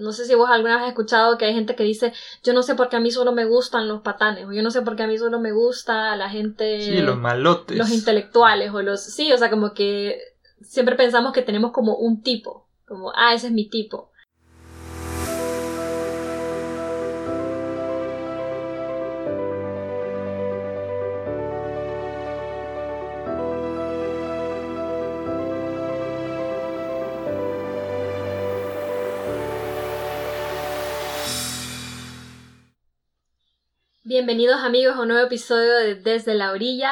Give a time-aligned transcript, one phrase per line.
[0.00, 2.12] No sé si vos alguna vez has escuchado que hay gente que dice,
[2.42, 4.70] yo no sé por qué a mí solo me gustan los patanes, o yo no
[4.70, 6.80] sé por qué a mí solo me gusta la gente...
[6.80, 7.76] Sí, los malotes.
[7.76, 9.02] Los intelectuales, o los...
[9.02, 10.18] Sí, o sea, como que
[10.62, 14.09] siempre pensamos que tenemos como un tipo, como, ah, ese es mi tipo.
[34.20, 36.90] Bienvenidos amigos a un nuevo episodio de Desde la Orilla.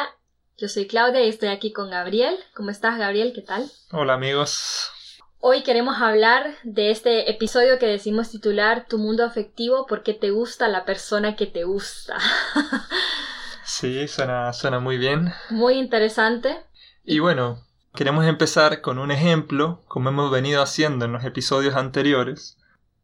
[0.56, 2.34] Yo soy Claudia y estoy aquí con Gabriel.
[2.54, 3.34] ¿Cómo estás Gabriel?
[3.34, 3.70] ¿Qué tal?
[3.92, 4.90] Hola amigos.
[5.38, 10.68] Hoy queremos hablar de este episodio que decimos titular Tu mundo afectivo porque te gusta
[10.68, 12.16] la persona que te gusta.
[13.62, 15.30] sí, suena, suena muy bien.
[15.50, 16.56] Muy interesante.
[17.04, 17.62] Y bueno,
[17.94, 22.56] queremos empezar con un ejemplo, como hemos venido haciendo en los episodios anteriores.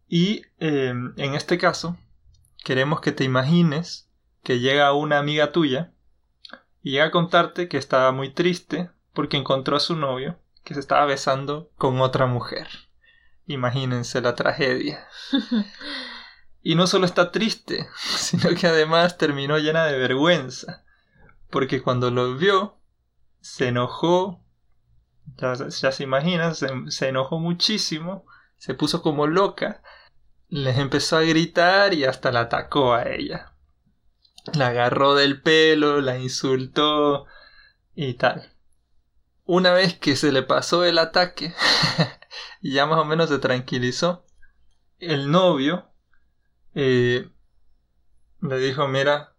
[0.08, 1.98] Y eh, en este caso,
[2.64, 4.03] queremos que te imagines
[4.44, 5.90] que llega una amiga tuya
[6.82, 10.80] y llega a contarte que estaba muy triste porque encontró a su novio que se
[10.80, 12.68] estaba besando con otra mujer.
[13.46, 15.08] Imagínense la tragedia.
[16.66, 20.82] Y no solo está triste, sino que además terminó llena de vergüenza,
[21.50, 22.78] porque cuando lo vio,
[23.42, 24.40] se enojó,
[25.36, 28.24] ya, se imaginan, se, se enojó muchísimo,
[28.56, 29.82] se puso como loca,
[30.48, 33.53] les empezó a gritar y hasta la atacó a ella
[34.52, 37.26] la agarró del pelo, la insultó
[37.94, 38.52] y tal.
[39.44, 41.54] Una vez que se le pasó el ataque
[42.60, 44.24] y ya más o menos se tranquilizó,
[44.98, 45.90] el novio
[46.74, 47.28] eh,
[48.40, 49.34] le dijo, mira,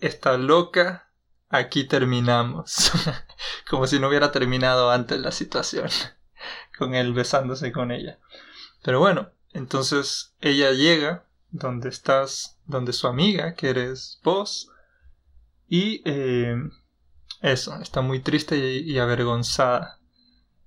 [0.00, 1.10] está loca,
[1.48, 2.92] aquí terminamos.
[3.68, 5.88] Como si no hubiera terminado antes la situación,
[6.78, 8.18] con él besándose con ella.
[8.82, 14.70] Pero bueno, entonces ella llega donde estás, donde su amiga, que eres vos,
[15.68, 16.56] y eh,
[17.40, 20.00] eso, está muy triste y, avergonzada.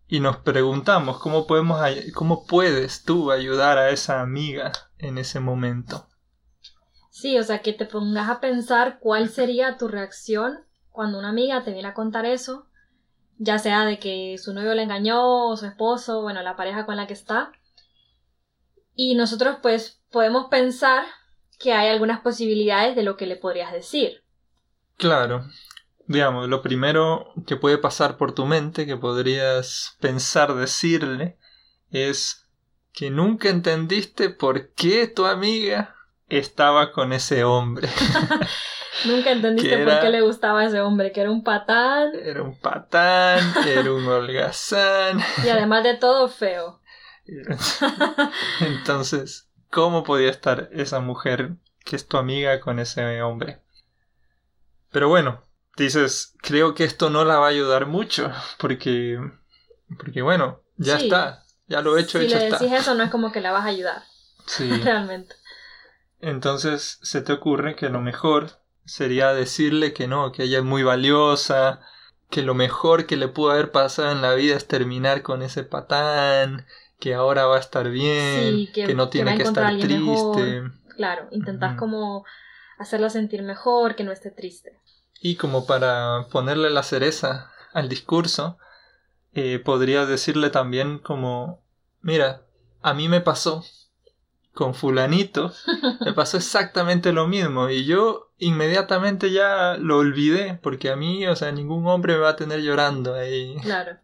[0.07, 1.81] Y nos preguntamos cómo podemos,
[2.15, 6.07] cómo puedes tú ayudar a esa amiga en ese momento.
[7.11, 11.65] Sí, o sea, que te pongas a pensar cuál sería tu reacción cuando una amiga
[11.65, 12.67] te viene a contar eso,
[13.37, 16.95] ya sea de que su novio le engañó o su esposo, bueno, la pareja con
[16.95, 17.51] la que está.
[18.95, 21.05] Y nosotros pues podemos pensar
[21.59, 24.23] que hay algunas posibilidades de lo que le podrías decir.
[24.97, 25.45] Claro.
[26.07, 31.37] Digamos, lo primero que puede pasar por tu mente, que podrías pensar decirle,
[31.91, 32.47] es
[32.93, 35.95] que nunca entendiste por qué tu amiga
[36.29, 37.89] estaba con ese hombre.
[39.05, 42.11] nunca entendiste por qué le gustaba a ese hombre, que era un patán.
[42.15, 45.21] Era un patán, era un holgazán.
[45.43, 46.79] Y además de todo, feo.
[48.61, 51.51] Entonces, ¿Cómo podía estar esa mujer
[51.83, 53.61] que es tu amiga con ese hombre?
[54.91, 55.43] Pero bueno,
[55.75, 59.19] dices, creo que esto no la va a ayudar mucho, porque,
[59.97, 63.11] porque bueno, ya está, ya lo he hecho, si hecho le decís eso no es
[63.11, 64.03] como que la vas a ayudar.
[64.45, 64.69] Sí.
[64.83, 65.35] Realmente.
[66.19, 70.83] Entonces se te ocurre que lo mejor sería decirle que no, que ella es muy
[70.83, 71.81] valiosa,
[72.29, 75.63] que lo mejor que le pudo haber pasado en la vida es terminar con ese
[75.63, 76.65] patán,
[76.99, 80.63] que ahora va a estar bien, que, no tiene que, estar triste.
[80.95, 82.25] Claro, intentas como
[82.77, 84.79] hacerla sentir mejor, que no esté triste.
[85.21, 88.57] Y como para ponerle la cereza al discurso,
[89.33, 91.61] eh, podrías decirle también como,
[92.01, 92.43] mira,
[92.81, 93.63] a mí me pasó
[94.53, 95.53] con fulanito,
[96.03, 101.35] me pasó exactamente lo mismo y yo inmediatamente ya lo olvidé porque a mí, o
[101.35, 103.55] sea, ningún hombre me va a tener llorando ahí.
[103.61, 103.97] Claro,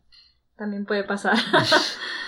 [0.56, 1.38] también puede pasar.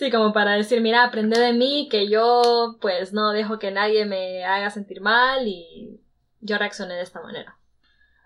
[0.00, 4.06] Sí, como para decir, mira, aprende de mí, que yo pues no dejo que nadie
[4.06, 6.00] me haga sentir mal y
[6.40, 7.58] yo reaccioné de esta manera.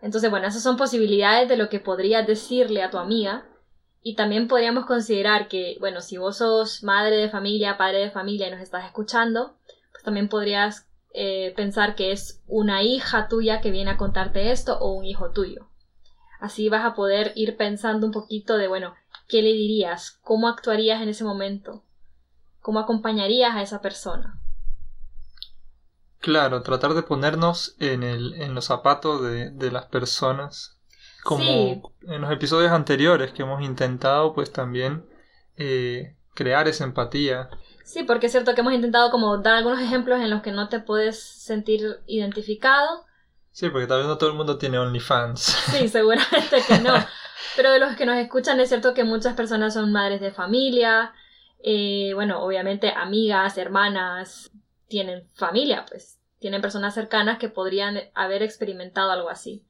[0.01, 3.49] Entonces, bueno, esas son posibilidades de lo que podrías decirle a tu amiga.
[4.03, 8.47] Y también podríamos considerar que, bueno, si vos sos madre de familia, padre de familia
[8.47, 9.57] y nos estás escuchando,
[9.91, 14.79] pues también podrías eh, pensar que es una hija tuya que viene a contarte esto
[14.79, 15.67] o un hijo tuyo.
[16.39, 18.95] Así vas a poder ir pensando un poquito de, bueno,
[19.29, 20.19] ¿qué le dirías?
[20.23, 21.85] ¿Cómo actuarías en ese momento?
[22.61, 24.41] ¿Cómo acompañarías a esa persona?
[26.21, 30.79] Claro, tratar de ponernos en, el, en los zapatos de, las personas.
[31.23, 35.07] Como en los episodios anteriores que hemos intentado, pues también
[35.57, 37.51] eh, crear esa empatía.
[37.85, 40.69] Sí, porque es cierto que hemos intentado como dar algunos ejemplos en los que no
[40.71, 43.05] te puedes sentir identificado.
[43.53, 45.41] Sí, porque tal vez no todo el mundo tiene OnlyFans.
[45.41, 46.95] Sí, seguramente que no.
[47.57, 51.13] Pero de los que nos escuchan es cierto que muchas personas son madres de familia,
[51.63, 54.51] eh, bueno, obviamente amigas, hermanas,
[54.87, 59.65] tienen familia, pues tienen personas cercanas que podrían haber experimentado algo así.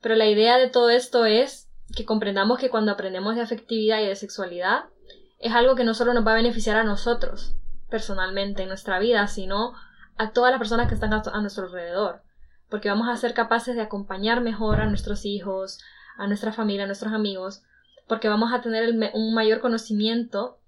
[0.00, 4.06] Pero la idea de todo esto es que comprendamos que cuando aprendemos de afectividad y
[4.06, 4.86] de sexualidad,
[5.38, 7.54] es algo que no solo nos va a beneficiar a nosotros
[7.88, 9.74] personalmente en nuestra vida, sino
[10.16, 12.22] a todas las personas que están a nuestro alrededor,
[12.68, 15.78] porque vamos a ser capaces de acompañar mejor a nuestros hijos,
[16.18, 17.62] a nuestra familia, a nuestros amigos,
[18.06, 20.58] porque vamos a tener un mayor conocimiento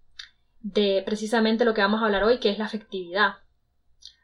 [0.62, 3.35] de precisamente lo que vamos a hablar hoy, que es la afectividad.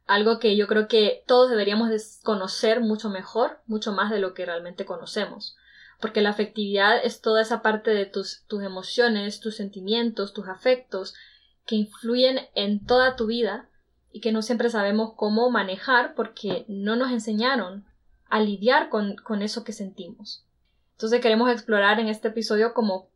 [0.06, 1.90] Algo que yo creo que todos deberíamos
[2.22, 5.56] conocer mucho mejor, mucho más de lo que realmente conocemos.
[6.00, 11.14] Porque la afectividad es toda esa parte de tus, tus emociones, tus sentimientos, tus afectos,
[11.64, 13.68] que influyen en toda tu vida
[14.12, 17.84] y que no siempre sabemos cómo manejar porque no nos enseñaron
[18.28, 20.45] a lidiar con, con eso que sentimos.
[20.96, 23.08] Entonces queremos explorar en este episodio como,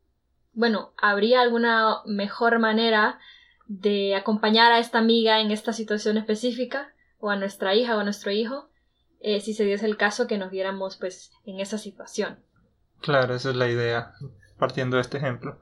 [0.53, 3.19] bueno, ¿habría alguna mejor manera
[3.67, 6.93] de acompañar a esta amiga en esta situación específica?
[7.21, 8.69] o a nuestra hija o a nuestro hijo,
[9.21, 12.41] eh, si se diese el caso que nos viéramos pues en esa situación.
[13.01, 14.15] Claro, esa es la idea,
[14.59, 15.61] partiendo de este ejemplo.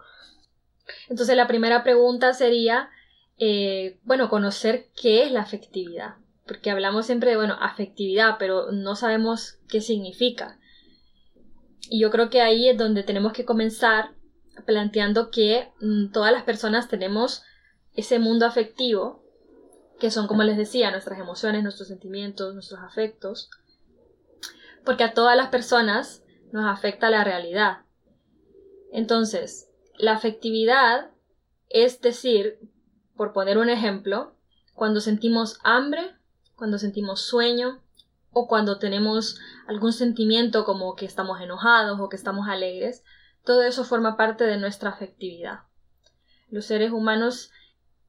[1.08, 2.90] Entonces la primera pregunta sería,
[3.36, 6.14] eh, bueno, conocer qué es la afectividad,
[6.46, 10.58] porque hablamos siempre de, bueno, afectividad, pero no sabemos qué significa.
[11.88, 14.14] Y yo creo que ahí es donde tenemos que comenzar
[14.66, 17.42] planteando que mm, todas las personas tenemos
[17.94, 19.22] ese mundo afectivo,
[19.98, 23.50] que son, como les decía, nuestras emociones, nuestros sentimientos, nuestros afectos,
[24.84, 27.78] porque a todas las personas nos afecta la realidad.
[28.92, 31.10] Entonces, la afectividad
[31.68, 32.58] es decir,
[33.16, 34.34] por poner un ejemplo,
[34.74, 36.14] cuando sentimos hambre,
[36.56, 37.82] cuando sentimos sueño
[38.32, 43.04] o cuando tenemos algún sentimiento como que estamos enojados o que estamos alegres,
[43.44, 45.60] todo eso forma parte de nuestra afectividad.
[46.50, 47.50] Los seres humanos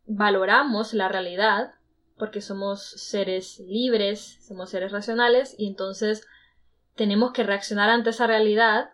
[0.06, 1.74] valoramos la realidad
[2.18, 6.28] porque somos seres libres, somos seres racionales y entonces
[6.96, 8.92] tenemos que reaccionar ante esa realidad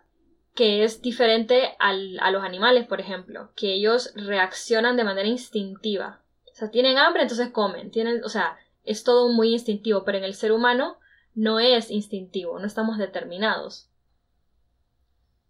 [0.54, 6.22] que es diferente al, a los animales, por ejemplo, que ellos reaccionan de manera instintiva.
[6.50, 7.90] O sea, tienen hambre, entonces comen.
[7.90, 10.96] Tienen, o sea, es todo muy instintivo, pero en el ser humano
[11.36, 13.88] no es instintivo, no estamos determinados.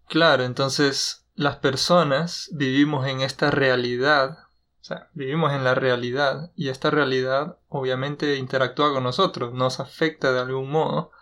[0.08, 4.38] Claro, entonces las personas vivimos en esta realidad,
[4.80, 10.32] o sea, vivimos en la realidad y esta realidad obviamente interactúa con nosotros, nos afecta
[10.32, 11.12] de algún modo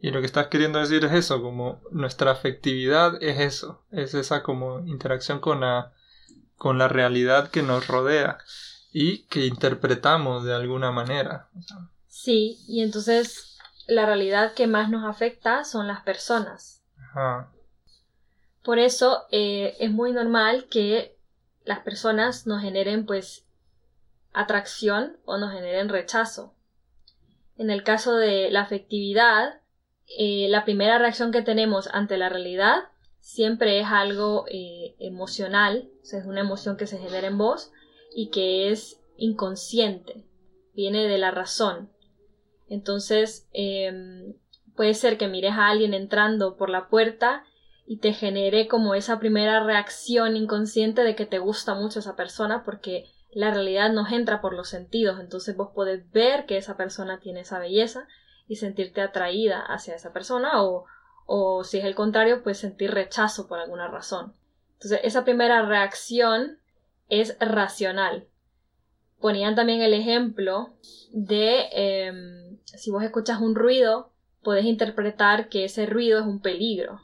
[0.00, 4.42] y lo que estás queriendo decir es eso, como nuestra afectividad es eso, es esa
[4.42, 5.92] como interacción con la,
[6.56, 8.38] con la realidad que nos rodea
[8.92, 11.48] y que interpretamos de alguna manera.
[12.06, 13.53] Sí, y entonces
[13.86, 16.82] la realidad que más nos afecta son las personas.
[18.62, 21.16] Por eso eh, es muy normal que
[21.64, 23.46] las personas nos generen pues
[24.32, 26.54] atracción o nos generen rechazo.
[27.56, 29.60] En el caso de la afectividad,
[30.18, 32.88] eh, la primera reacción que tenemos ante la realidad
[33.20, 37.72] siempre es algo eh, emocional, o sea, es una emoción que se genera en vos
[38.14, 40.24] y que es inconsciente,
[40.74, 41.90] viene de la razón.
[42.74, 44.34] Entonces, em,
[44.74, 47.44] puede ser que mires a alguien entrando por la puerta
[47.86, 52.64] y te genere como esa primera reacción inconsciente de que te gusta mucho esa persona
[52.64, 57.20] porque la realidad nos entra por los sentidos, entonces vos podés ver que esa persona
[57.20, 58.08] tiene esa belleza
[58.48, 60.86] y sentirte atraída hacia esa persona o,
[61.26, 64.34] o si es el contrario, pues sentir rechazo por alguna razón.
[64.74, 66.58] Entonces, esa primera reacción
[67.08, 68.26] es racional.
[69.20, 70.74] Ponían también el ejemplo
[71.12, 72.43] de em,
[72.76, 74.12] si vos escuchas un ruido,
[74.42, 77.00] podés interpretar que ese ruido es un peligro.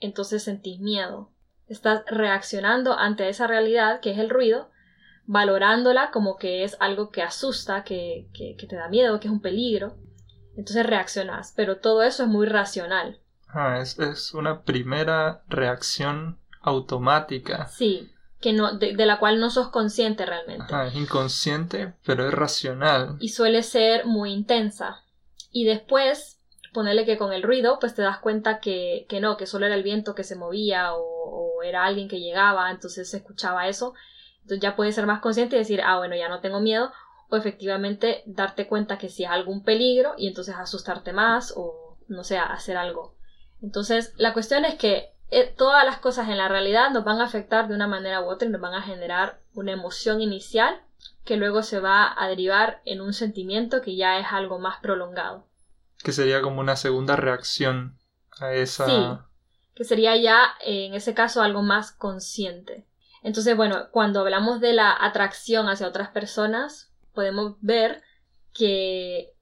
[0.00, 1.30] Entonces sentís miedo.
[1.66, 4.70] Estás reaccionando ante esa realidad que es el ruido,
[5.26, 9.32] valorándola como que es algo que asusta, que, que, que te da miedo, que es
[9.32, 9.96] un peligro
[10.56, 13.20] entonces reaccionas, pero todo eso es muy racional.
[13.48, 17.66] Ah, es, es una primera reacción automática.
[17.66, 20.64] Sí, que no, de, la cual no sos consciente realmente.
[20.64, 23.16] Ajá, es inconsciente, pero es racional.
[23.20, 25.02] Y suele ser muy intensa.
[25.54, 26.40] Y después,
[26.72, 29.76] ponerle que con el ruido, pues te das cuenta que, que no, que solo era
[29.76, 33.94] el viento que se movía o, era alguien que llegaba, entonces se escuchaba eso.
[34.42, 36.92] Entonces ya puedes ser más consciente y decir, ah, bueno, ya no tengo miedo,
[37.30, 42.24] o efectivamente darte cuenta que si hay algún peligro y entonces asustarte más o no
[42.24, 43.14] sé, hacer algo.
[43.62, 47.26] Entonces, la cuestión es que eh, todas las cosas en la realidad nos van a
[47.26, 50.82] afectar de una manera u otra y nos van a generar una emoción inicial
[51.24, 55.46] que luego se va a derivar en un sentimiento que ya es algo más prolongado.
[56.02, 57.98] Que sería como una segunda reacción
[58.38, 58.86] a esa.
[58.86, 59.24] Sí,
[59.74, 62.86] que sería ya en ese caso algo más consciente.
[63.22, 68.02] Entonces, bueno, cuando hablamos de la atracción hacia otras personas, podemos ver
[68.52, 69.32] que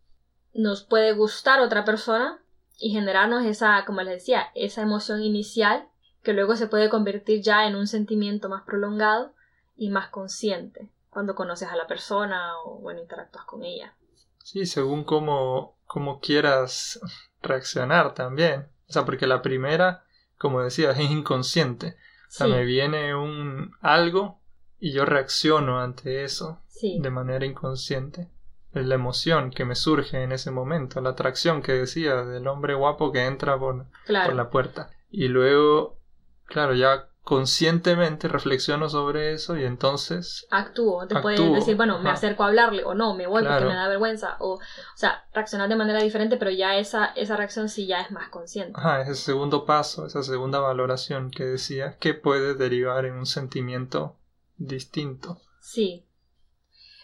[0.55, 2.41] nos puede gustar otra persona
[2.79, 5.89] y generarnos esa, como les decía, esa emoción inicial
[6.23, 9.35] que luego se puede convertir ya en un sentimiento más prolongado
[9.77, 13.95] y más consciente cuando conoces a la persona o bueno, interactúas con ella.
[14.43, 16.99] Sí, según cómo, cómo quieras
[17.43, 18.69] reaccionar también.
[18.89, 20.05] O sea, porque la primera,
[20.39, 21.99] como decías, es inconsciente.
[22.29, 24.41] O sea, me viene un algo
[24.81, 28.31] y yo reacciono ante eso de manera inconsciente.
[28.73, 32.73] Es la emoción que me surge en ese momento, la atracción que decía del hombre
[32.73, 34.89] guapo que entra por, por la puerta.
[35.11, 35.99] Y luego,
[36.47, 41.07] claro, ya conscientemente reflexiono sobre eso y entonces actúo.
[41.07, 43.89] Te puedes decir, bueno, me acerco a hablarle o no, me voy porque me da
[43.89, 44.37] vergüenza.
[44.41, 44.61] O, o
[44.97, 48.73] sea, reaccionar de manera diferente, pero ya esa, esa reacción sí ya es más consciente.
[48.75, 54.17] Ajá, ese segundo paso, esa segunda valoración que decía, que puede derivar en un sentimiento
[54.57, 55.41] distinto.
[55.61, 56.07] Sí.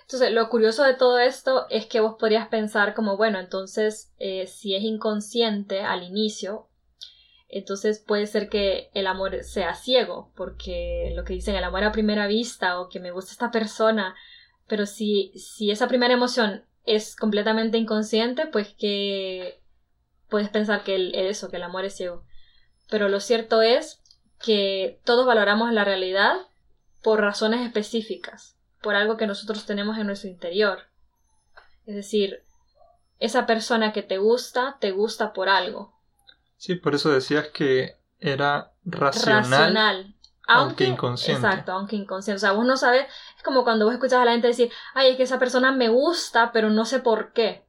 [0.02, 4.46] Entonces, lo curioso de todo esto es que vos podrías pensar como, bueno, entonces, eh,
[4.46, 6.67] si es inconsciente al inicio,
[7.48, 11.92] entonces puede ser que el amor sea ciego, porque lo que dicen el amor a
[11.92, 14.14] primera vista o que me gusta esta persona,
[14.66, 19.60] pero si, si esa primera emoción es completamente inconsciente, pues que
[20.28, 22.24] puedes pensar que el, eso, que el amor es ciego.
[22.90, 24.02] Pero lo cierto es
[24.38, 26.36] que todos valoramos la realidad
[27.02, 30.80] por razones específicas, por algo que nosotros tenemos en nuestro interior.
[31.86, 32.42] Es decir,
[33.18, 35.97] esa persona que te gusta, te gusta por algo,
[36.58, 40.14] Sí, por eso decías que era racional.
[40.50, 41.46] Aunque, inconsciente.
[41.46, 42.36] Exacto, aunque inconsciente.
[42.36, 45.10] O sea, vos no sabes, es como cuando vos escuchas a la gente decir, ay,
[45.10, 47.64] es que esa persona me gusta, pero no sé por qué.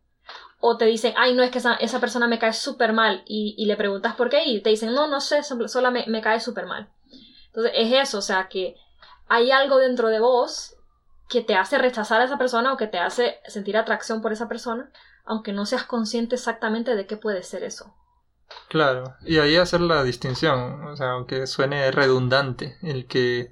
[0.61, 3.23] O te dicen, ay, no, es que esa, esa persona me cae súper mal.
[3.25, 6.21] Y, y, le preguntas por qué y te dicen, no, no sé, solo me, me
[6.21, 6.89] cae súper mal.
[7.47, 8.75] Entonces es eso, o sea, que
[9.27, 10.75] hay algo dentro de vos
[11.27, 14.47] que te hace rechazar a esa persona o que te hace sentir atracción por esa
[14.47, 14.89] persona,
[15.25, 17.93] aunque no seas consciente exactamente de qué puede ser eso.
[18.67, 23.51] Claro, y ahí hacer la distinción, o sea, aunque suene redundante, el que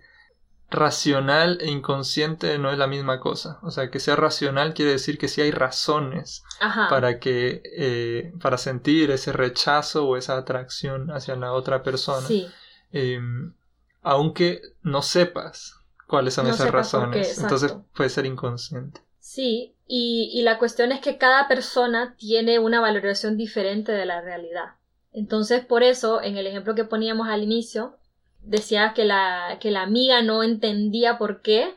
[0.69, 3.59] racional e inconsciente no es la misma cosa.
[3.63, 6.43] O sea, que sea racional quiere decir que sí hay razones
[6.89, 12.27] para que eh, para sentir ese rechazo o esa atracción hacia la otra persona.
[12.27, 12.47] Sí.
[12.91, 13.53] Em,
[14.01, 17.39] aunque no sepas cuáles son esas razones.
[17.39, 19.01] Entonces puede ser inconsciente.
[19.19, 24.21] Sí, y, y la cuestión es que cada persona tiene una valoración diferente de la
[24.21, 24.75] realidad.
[25.17, 27.97] Entonces, por eso, en el ejemplo que poníamos al inicio,
[28.43, 31.73] decía que la, que la amiga no entendía por qué.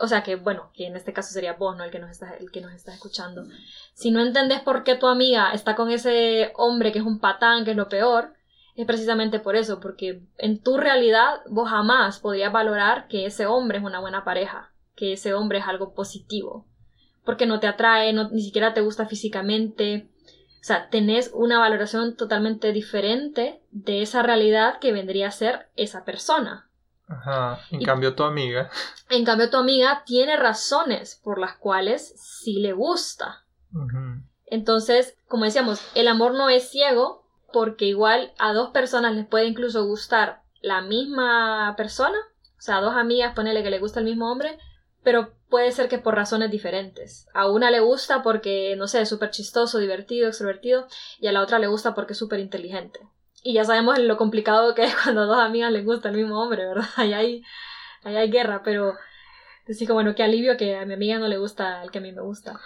[0.00, 1.84] O sea que, bueno, que en este caso sería vos, ¿no?
[1.84, 3.44] El que nos está, el que nos está escuchando.
[3.94, 7.64] Si no entendés por qué tu amiga está con ese hombre que es un patán,
[7.64, 8.34] que es lo peor,
[8.74, 13.78] es precisamente por eso, porque en tu realidad vos jamás podrías valorar que ese hombre
[13.78, 16.66] es una buena pareja, que ese hombre es algo positivo,
[17.24, 20.08] porque no te atrae, no, ni siquiera te gusta físicamente,
[20.62, 26.04] o sea, tenés una valoración totalmente diferente de esa realidad que vendría a ser esa
[26.04, 26.70] persona.
[27.08, 27.58] Ajá.
[27.72, 28.70] En cambio, tu amiga.
[29.10, 33.42] En cambio, tu amiga tiene razones por las cuales sí le gusta.
[34.46, 39.46] Entonces, como decíamos, el amor no es ciego porque igual a dos personas les puede
[39.46, 42.18] incluso gustar la misma persona.
[42.56, 44.60] O sea, a dos amigas, ponele que le gusta el mismo hombre,
[45.02, 47.28] pero puede ser que por razones diferentes.
[47.34, 50.88] A una le gusta porque, no sé, es súper chistoso, divertido, extrovertido,
[51.20, 53.00] y a la otra le gusta porque es súper inteligente.
[53.42, 56.42] Y ya sabemos lo complicado que es cuando a dos amigas les gusta el mismo
[56.42, 56.88] hombre, ¿verdad?
[56.96, 57.44] Ahí hay,
[58.02, 58.96] hay guerra, pero
[59.66, 62.02] decir como, bueno, qué alivio que a mi amiga no le gusta el que a
[62.02, 62.58] mí me gusta.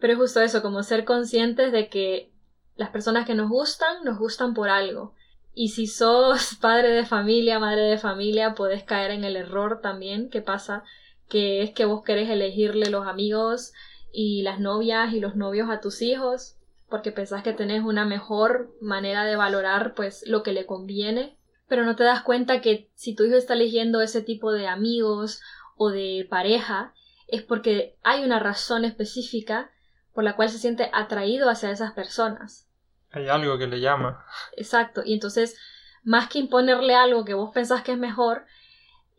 [0.00, 2.32] Pero es justo eso, como ser conscientes de que
[2.76, 5.14] las personas que nos gustan, nos gustan por algo.
[5.52, 10.30] Y si sos padre de familia, madre de familia, puedes caer en el error también
[10.30, 10.82] que pasa
[11.28, 13.72] que es que vos querés elegirle los amigos
[14.12, 16.56] y las novias y los novios a tus hijos
[16.88, 21.38] porque pensás que tenés una mejor manera de valorar pues lo que le conviene
[21.68, 25.40] pero no te das cuenta que si tu hijo está eligiendo ese tipo de amigos
[25.76, 26.92] o de pareja
[27.28, 29.70] es porque hay una razón específica
[30.12, 32.68] por la cual se siente atraído hacia esas personas.
[33.10, 34.24] Hay algo que le llama.
[34.56, 35.58] Exacto, y entonces,
[36.02, 38.44] más que imponerle algo que vos pensás que es mejor,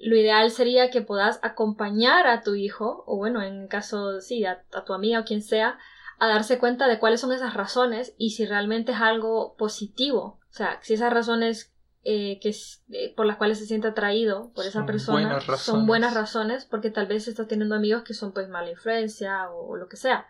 [0.04, 4.64] lo ideal sería que puedas acompañar a tu hijo, o bueno, en caso, sí, a,
[4.86, 5.80] tu amiga o quien sea,
[6.20, 10.40] a darse cuenta de cuáles son esas razones y si realmente es algo positivo.
[10.50, 12.54] O sea, si esas razones eh, que
[12.90, 17.08] eh, por las cuales se siente atraído por esa persona son buenas razones porque tal
[17.08, 20.28] vez está teniendo amigos que son pues mala influencia o, lo que sea.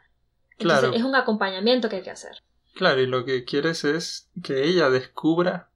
[0.60, 2.44] Entonces es un acompañamiento que hay que hacer.
[2.76, 5.72] Claro, y lo que quieres es que ella descubra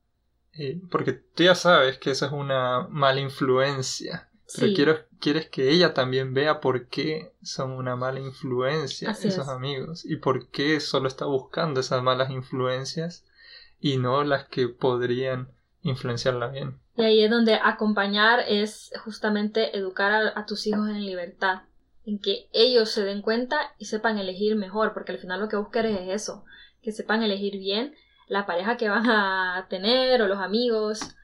[0.91, 4.73] porque tú ya sabes que esa es una mala influencia Pero Sí.
[4.75, 9.49] quiero, quieres que ella también vea por qué son una mala influencia Así esos es.
[9.53, 13.25] amigos y por qué solo está buscando esas malas influencias
[13.79, 15.49] y no las que podrían
[15.81, 16.79] influenciarla bien.
[16.95, 21.61] Y ahí es donde acompañar es justamente educar a, a tus hijos en libertad,
[22.05, 25.57] en que ellos se den cuenta y sepan elegir mejor, porque al final lo que
[25.57, 26.43] buscas es eso,
[26.81, 27.93] que sepan elegir bien
[28.27, 31.15] la pareja que van a tener o los amigos.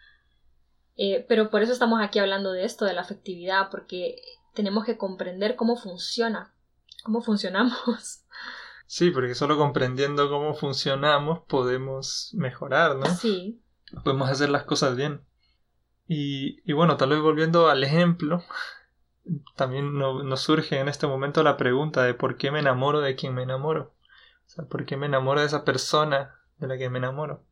[0.95, 4.15] Eh, pero por eso estamos aquí hablando de esto, de la afectividad, porque
[4.53, 6.53] tenemos que comprender cómo funciona,
[7.03, 8.19] cómo funcionamos.
[8.86, 13.05] Sí, porque solo comprendiendo cómo funcionamos podemos mejorar, ¿no?
[13.07, 13.60] Sí,
[14.03, 15.25] Podemos hacer las cosas bien.
[16.07, 18.43] Y, y bueno, tal vez volviendo al ejemplo,
[19.55, 23.15] también no- nos surge en este momento la pregunta de por qué me enamoro de
[23.15, 23.95] quien me enamoro.
[24.45, 27.43] O sea, ¿por qué me enamoro de esa persona de la que me enamoro?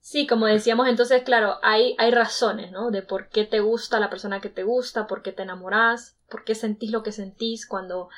[0.00, 2.90] Sí, como decíamos, entonces, claro, hay, hay razones, ¿no?
[2.90, 6.44] De por qué te gusta la persona que te gusta, por qué te enamorás, por
[6.44, 8.10] qué sentís lo que sentís cuando,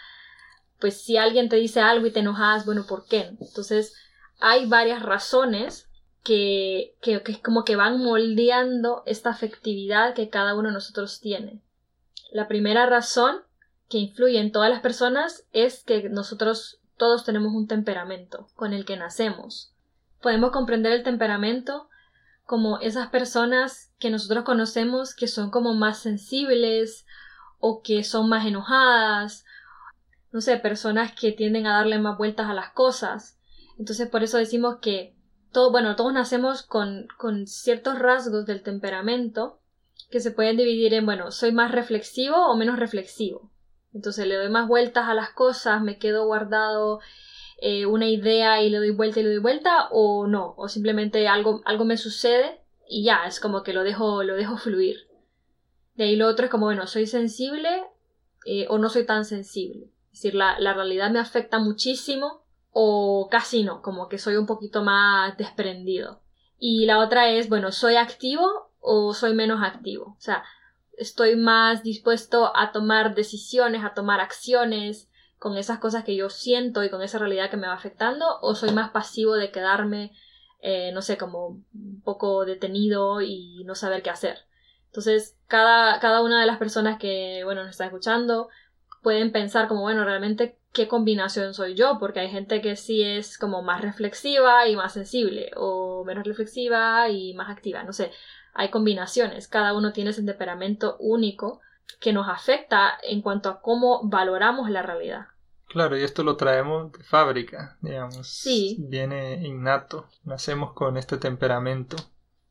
[0.80, 3.36] pues, si alguien te dice algo y te enojas, bueno, ¿por qué?
[3.40, 3.94] Entonces,
[4.40, 5.88] hay varias razones
[6.24, 11.60] que, que, que como que van moldeando esta afectividad que cada uno de nosotros tiene.
[12.32, 13.42] La primera razón
[13.88, 18.84] que influye en todas las personas es que nosotros todos tenemos un temperamento con el
[18.84, 19.72] que nacemos
[20.26, 21.88] podemos comprender el temperamento
[22.44, 27.06] como esas personas que nosotros conocemos que son como más sensibles
[27.58, 29.44] o que son más enojadas,
[30.32, 33.38] no sé, personas que tienden a darle más vueltas a las cosas.
[33.78, 35.14] Entonces por eso decimos que
[35.52, 39.60] todo, bueno, todos nacemos con, con ciertos rasgos del temperamento
[40.10, 43.50] que se pueden dividir en, bueno, soy más reflexivo o menos reflexivo.
[43.96, 47.00] Entonces le doy más vueltas a las cosas, me quedo guardado
[47.62, 51.26] eh, una idea y le doy vuelta y le doy vuelta o no, o simplemente
[51.28, 55.08] algo, algo me sucede y ya, es como que lo dejo, lo dejo fluir.
[55.94, 57.70] De ahí lo otro es como, bueno, soy sensible
[58.44, 59.86] eh, o no soy tan sensible.
[60.12, 64.44] Es decir, la, la realidad me afecta muchísimo o casi no, como que soy un
[64.44, 66.20] poquito más desprendido.
[66.58, 68.46] Y la otra es, bueno, soy activo
[68.78, 70.16] o soy menos activo.
[70.18, 70.44] O sea,
[70.96, 76.82] estoy más dispuesto a tomar decisiones, a tomar acciones, con esas cosas que yo siento
[76.82, 80.12] y con esa realidad que me va afectando o soy más pasivo de quedarme,
[80.60, 84.38] eh, no sé, como un poco detenido y no saber qué hacer.
[84.86, 88.48] Entonces, cada, cada una de las personas que, bueno, nos está escuchando
[89.02, 93.38] pueden pensar como, bueno, realmente qué combinación soy yo, porque hay gente que sí es
[93.38, 98.10] como más reflexiva y más sensible, o menos reflexiva y más activa, no sé,
[98.56, 101.60] hay combinaciones, cada uno tiene ese temperamento único
[102.00, 105.26] que nos afecta en cuanto a cómo valoramos la realidad.
[105.68, 108.28] Claro, y esto lo traemos de fábrica, digamos.
[108.28, 108.76] Sí.
[108.78, 110.08] Viene innato.
[110.24, 111.96] Nacemos con este temperamento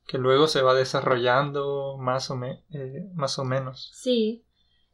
[0.07, 3.89] que luego se va desarrollando más o, me- eh, más o menos.
[3.93, 4.43] Sí.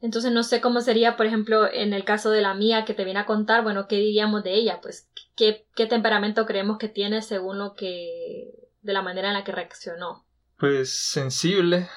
[0.00, 3.04] Entonces no sé cómo sería, por ejemplo, en el caso de la mía que te
[3.04, 4.80] viene a contar, bueno, ¿qué diríamos de ella?
[4.80, 8.52] Pues, ¿qué, qué temperamento creemos que tiene según lo que...
[8.82, 10.24] de la manera en la que reaccionó?
[10.62, 11.88] Pues sensible,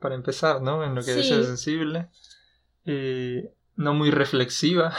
[0.00, 0.82] para empezar, ¿no?
[0.84, 1.20] En lo que Sí.
[1.20, 2.08] dice sensible.
[2.86, 4.94] Eh, no muy reflexiva.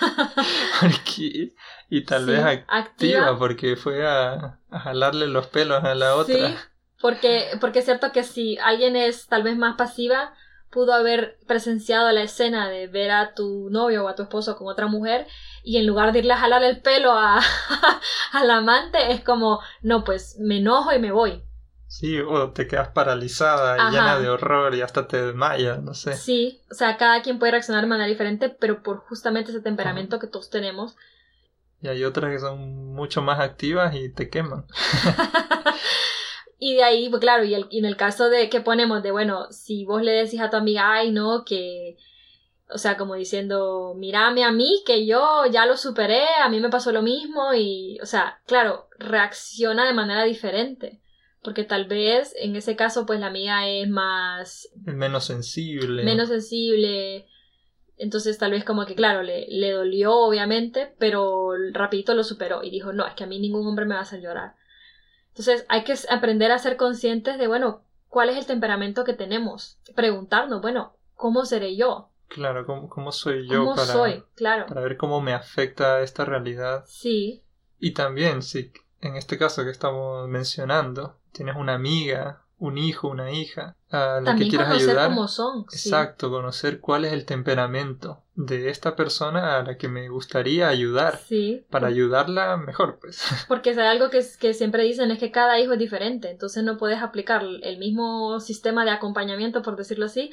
[0.80, 1.54] Porque-
[1.88, 3.38] y tal Sí, vez activa, activa.
[3.38, 6.34] porque fue a, a jalarle los pelos a la otra.
[6.34, 6.54] Sí,
[7.00, 10.34] porque, porque es cierto que si alguien es tal vez más pasiva,
[10.70, 14.68] pudo haber presenciado la escena de ver a tu novio o a tu esposo con
[14.68, 15.26] otra mujer
[15.62, 17.40] y en lugar de irle a jalar el pelo a,
[18.32, 21.42] al amante es como, no, pues me enojo y me voy.
[21.96, 26.14] Sí, o te quedas paralizada y llena de horror y hasta te desmayas, no sé.
[26.16, 30.18] Sí, o sea, cada quien puede reaccionar de manera diferente, pero por justamente ese temperamento
[30.18, 30.96] que todos tenemos.
[31.80, 34.66] Y hay otras que son mucho más activas y te queman.
[36.58, 39.10] Y de ahí, pues claro, y, el- y en el caso de que ponemos de,
[39.10, 41.98] bueno, si vos le decís a tu amiga, ay, no, que,
[42.70, 46.70] o sea, como diciendo, mírame a mí, que yo ya lo superé, a mí me
[46.70, 51.00] pasó lo mismo, y, o sea, claro, reacciona de manera diferente.
[51.44, 56.02] Porque tal vez en ese caso, pues la amiga es más, menos sensible.
[56.02, 57.26] menos sensible.
[57.96, 62.70] Entonces tal vez como que, claro, le, le dolió obviamente, pero rapidito lo superó y
[62.70, 64.54] dijo, no, es que a mí ningún hombre me va a hacer llorar.
[65.28, 69.78] Entonces hay que aprender a ser conscientes de, bueno, cuál es el temperamento que tenemos.
[69.94, 72.10] Preguntarnos, bueno, ¿cómo seré yo?
[72.28, 74.24] Claro, ¿cómo, cómo soy yo ¿Cómo para, soy?
[74.34, 74.66] Claro.
[74.66, 76.84] para ver cómo me afecta esta realidad?
[76.86, 77.42] Sí,
[77.78, 83.32] Y también, si en este caso que estamos mencionando, tienes una amiga, un hijo, una
[83.32, 85.08] hija, a la que quieras conocer ayudar.
[85.10, 85.66] cómo son.
[85.68, 85.88] sí.
[85.88, 91.18] Exacto, conocer cuál es el temperamento de esta persona a la que me gustaría ayudar.
[91.18, 93.22] Sí, Para ayudarla mejor, pues.
[93.48, 96.78] porque es algo que, que siempre dicen es que cada hijo es diferente, entonces no
[96.78, 100.30] puedes aplicar el mismo sistema de acompañamiento, por decirlo así,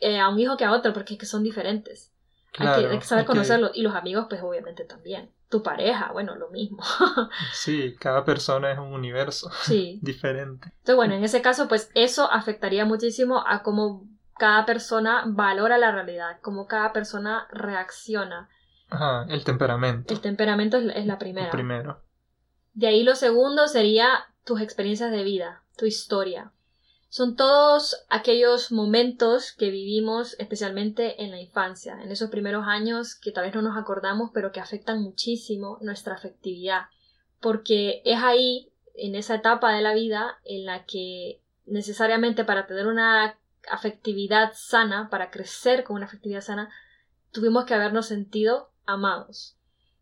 [0.00, 2.12] eh, a un hijo que a otro, porque es que son diferentes.
[2.58, 3.72] Hay, que, saber conocerlos.
[3.74, 5.30] Y los amigos, pues obviamente también.
[5.48, 6.78] Tu pareja, bueno, lo mismo.
[7.52, 9.98] sí, cada persona es un universo sí.
[10.02, 10.68] diferente.
[10.68, 14.06] Entonces, bueno, en ese caso, pues eso afectaría muchísimo a cómo
[14.38, 18.48] cada persona valora la realidad, cómo cada persona reacciona.
[18.88, 20.12] Ajá, el temperamento.
[20.12, 21.46] El temperamento es, la primera.
[21.46, 22.00] El primero.
[22.72, 26.52] De ahí lo segundo sería tus experiencias de vida, tu historia.
[27.12, 33.32] Son todos aquellos momentos que vivimos especialmente en la infancia, en esos primeros años que
[33.32, 36.82] tal vez no nos acordamos, pero que afectan muchísimo nuestra afectividad,
[37.40, 42.86] porque es ahí, en esa etapa de la vida, en la que necesariamente para tener
[42.86, 43.36] una
[43.68, 46.70] afectividad sana, para crecer con una afectividad sana,
[47.32, 49.56] tuvimos que habernos sentido amados.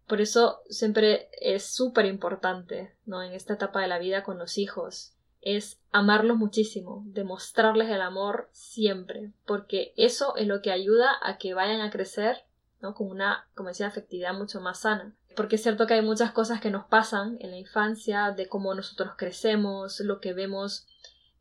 [0.06, 3.22] Por eso siempre es súper importante, ¿no?
[3.22, 8.48] En esta etapa de la vida con los hijos, es amarlos muchísimo, demostrarles el amor
[8.52, 12.44] siempre, porque eso es lo que ayuda a que vayan a crecer,
[12.80, 12.94] ¿no?
[12.94, 15.14] Con una, como decía, afectividad mucho más sana.
[15.36, 18.74] Porque es cierto que hay muchas cosas que nos pasan en la infancia, de cómo
[18.74, 20.86] nosotros crecemos, lo que vemos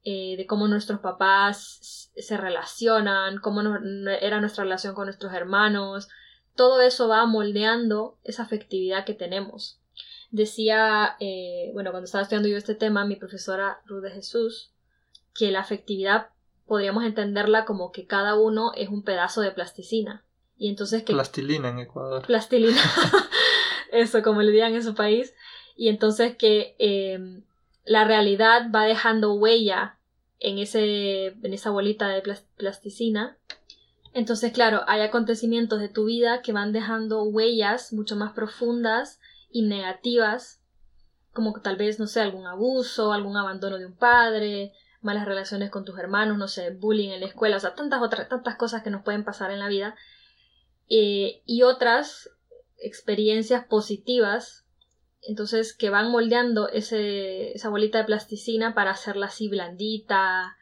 [0.10, 3.62] eh, de cómo nuestros papás se relacionan, cómo
[4.22, 6.08] era nuestra relación con nuestros hermanos.
[6.56, 9.82] Todo eso va moldeando esa afectividad que tenemos.
[10.30, 14.72] Decía, eh, bueno, cuando estaba estudiando yo este tema, mi profesora Ruth de Jesús,
[15.34, 16.30] que la afectividad
[16.66, 20.24] podríamos entenderla como que cada uno es un pedazo de plasticina.
[20.58, 21.13] Y entonces que...
[21.13, 22.26] Plastilina en Ecuador.
[22.26, 22.82] Plastilina.
[23.92, 25.34] Eso, como le digan en su país.
[25.76, 27.42] Y entonces que eh,
[27.86, 29.98] la realidad va dejando huella
[30.40, 32.24] en, ese, en esa bolita de
[32.58, 33.38] plasticina.
[34.13, 39.64] Entonces, claro, hay acontecimientos de tu vida que van dejando huellas mucho más profundas y
[39.64, 40.64] negativas,
[41.32, 45.86] como tal vez, no sé, algún abuso, algún abandono de un padre, malas relaciones con
[45.86, 48.90] tus hermanos, no sé, bullying en la escuela, o sea, tantas otras, tantas cosas que
[48.90, 49.96] nos pueden pasar en la vida.
[50.90, 52.30] Eh, y otras
[52.78, 54.68] experiencias positivas
[55.22, 60.58] entonces que van moldeando ese, esa bolita de plasticina para hacerla así blandita,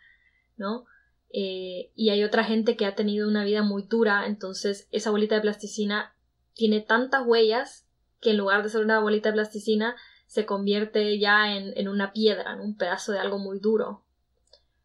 [0.58, 0.86] ¿no?
[1.32, 5.36] Eh, y hay otra gente que ha tenido una vida muy dura, entonces esa bolita
[5.36, 6.16] de plasticina
[6.54, 7.85] tiene tantas huellas
[8.22, 9.96] que en lugar de ser una bolita de plasticina
[10.28, 14.04] se convierte ya en, en una piedra, en un pedazo de algo muy duro.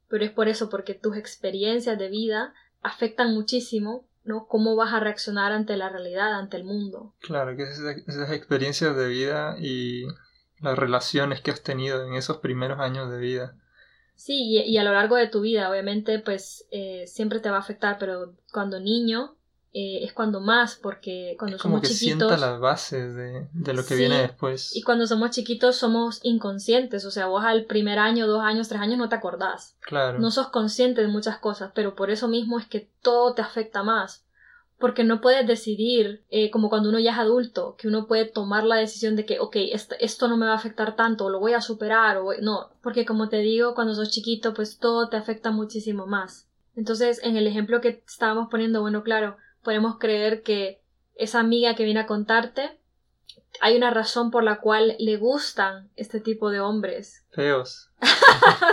[0.09, 4.47] Pero es por eso, porque tus experiencias de vida afectan muchísimo ¿no?
[4.47, 7.15] Cómo vas a reaccionar ante la realidad, ante el mundo.
[7.21, 10.05] Claro, que esas, experiencias de vida y
[10.61, 13.57] las relaciones que has tenido en esos primeros años de vida.
[14.15, 17.61] Sí, y, a lo largo de tu vida, obviamente, pues eh, siempre te va a
[17.61, 19.37] afectar, pero cuando niño
[19.73, 22.29] eh, es cuando más, porque cuando somos como que chiquitos.
[22.29, 24.75] Sienta las bases de, de lo que viene después.
[24.75, 28.81] Y cuando somos chiquitos somos inconscientes, o sea, vos al primer año, dos años, tres
[28.81, 29.77] años no te acordás.
[29.81, 30.19] Claro.
[30.19, 33.85] No sos consciente de muchas cosas, pero por eso mismo es que todo te afecta
[33.85, 34.25] más.
[34.77, 38.65] Porque no puedes decidir, eh, como cuando uno ya es adulto, que uno puede tomar
[38.65, 41.39] la decisión de que, ok, esto, esto no me va a afectar tanto, o lo
[41.39, 42.71] voy a superar, o no.
[42.83, 46.49] Porque como te digo, cuando sos chiquito, pues todo te afecta muchísimo más.
[46.77, 50.81] Entonces, en el ejemplo que estábamos poniendo, bueno, claro, podemos creer que
[51.15, 52.79] esa amiga que viene a contarte
[53.61, 57.27] hay una razón por la cual le gustan este tipo de hombres.
[57.33, 57.89] Feos.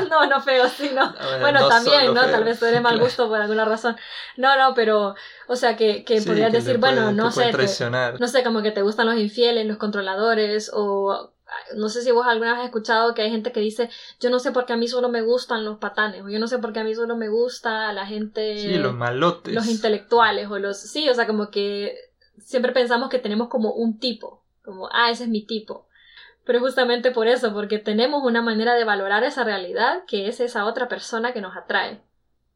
[0.10, 1.14] no, no feos, sino.
[1.42, 2.22] bueno, también, ¿no?
[2.28, 3.98] Tal vez de mal gusto por alguna razón.
[4.38, 5.16] No, no, pero,
[5.48, 7.52] o sea, que, que podrías decir, bueno, no sé.
[7.52, 11.34] no sé, como que te gustan los infieles, los controladores, o
[11.76, 14.40] no sé si vos alguna vez has escuchado que hay gente que dice, yo no
[14.40, 16.74] sé por qué a mí solo me gustan los patanes, o yo no sé por
[16.74, 18.58] qué a mí solo me gusta la gente...
[18.58, 19.54] Sí, los malotes.
[19.54, 20.78] Los intelectuales, o los...
[20.78, 21.96] Sí, o sea, como que
[22.40, 25.88] siempre pensamos que tenemos como un tipo, como, ah, ese es mi tipo.
[26.46, 30.66] Pero justamente por eso, porque tenemos una manera de valorar esa realidad que es esa
[30.66, 32.02] otra persona que nos atrae.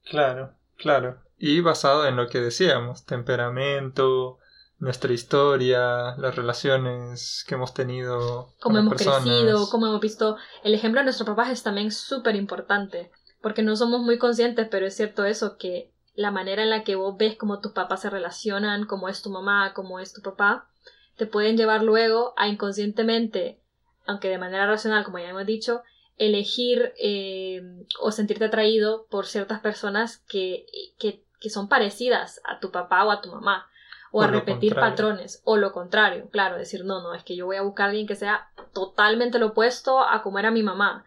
[0.09, 1.19] Claro, claro.
[1.37, 4.37] Y basado en lo que decíamos, temperamento,
[4.81, 8.49] nuestra historia, las relaciones que hemos tenido.
[8.59, 10.37] Cómo hemos crecido, cómo hemos visto.
[10.63, 14.87] El ejemplo de nuestros papás es también súper importante, porque no somos muy conscientes, pero
[14.87, 18.09] es cierto eso, que la manera en la que vos ves cómo tus papás se
[18.09, 20.67] relacionan, cómo es tu mamá, cómo es tu papá,
[21.15, 23.61] te pueden llevar luego a inconscientemente,
[24.07, 25.83] aunque de manera racional, como ya hemos dicho,
[26.17, 30.65] elegir eh, o sentirte atraído por ciertas personas que,
[30.97, 33.67] que, que son parecidas a tu papá o a tu mamá
[34.11, 37.55] o a repetir patrones, o lo contrario, claro, decir, no, no, es que yo voy
[37.55, 41.05] a buscar a alguien que sea totalmente lo opuesto a como era mi mamá.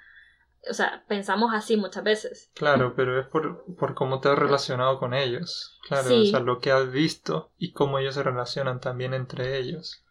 [0.68, 2.50] O sea, pensamos así muchas veces.
[2.54, 5.78] Claro, pero es por, por cómo te has relacionado con ellos.
[5.86, 10.02] Claro, o sea, lo que has visto y cómo ellos se relacionan también entre ellos.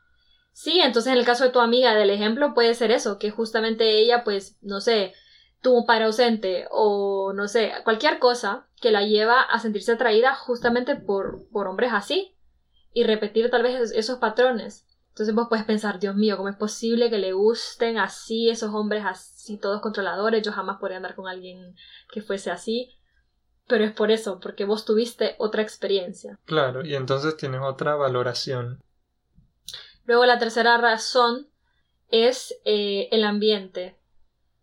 [0.52, 3.98] Sí, entonces en el caso de tu amiga del ejemplo puede ser eso, que justamente
[3.98, 5.16] ella, pues, no sé,
[5.64, 10.36] tuvo un padre ausente o no sé, cualquier cosa que la lleva a sentirse atraída
[10.36, 12.33] justamente por, por hombres así
[12.94, 14.86] y repetir tal vez esos patrones.
[15.10, 19.04] Entonces vos puedes pensar, Dios mío, ¿cómo es posible que le gusten así esos hombres
[19.06, 20.42] así, todos controladores?
[20.44, 21.76] Yo jamás podría andar con alguien
[22.12, 22.98] que fuese así.
[23.68, 26.40] Pero es por eso, porque vos tuviste otra experiencia.
[26.46, 28.82] Claro, y entonces tienes otra valoración.
[30.06, 31.48] Luego la tercera razón
[32.10, 33.96] es eh, el ambiente.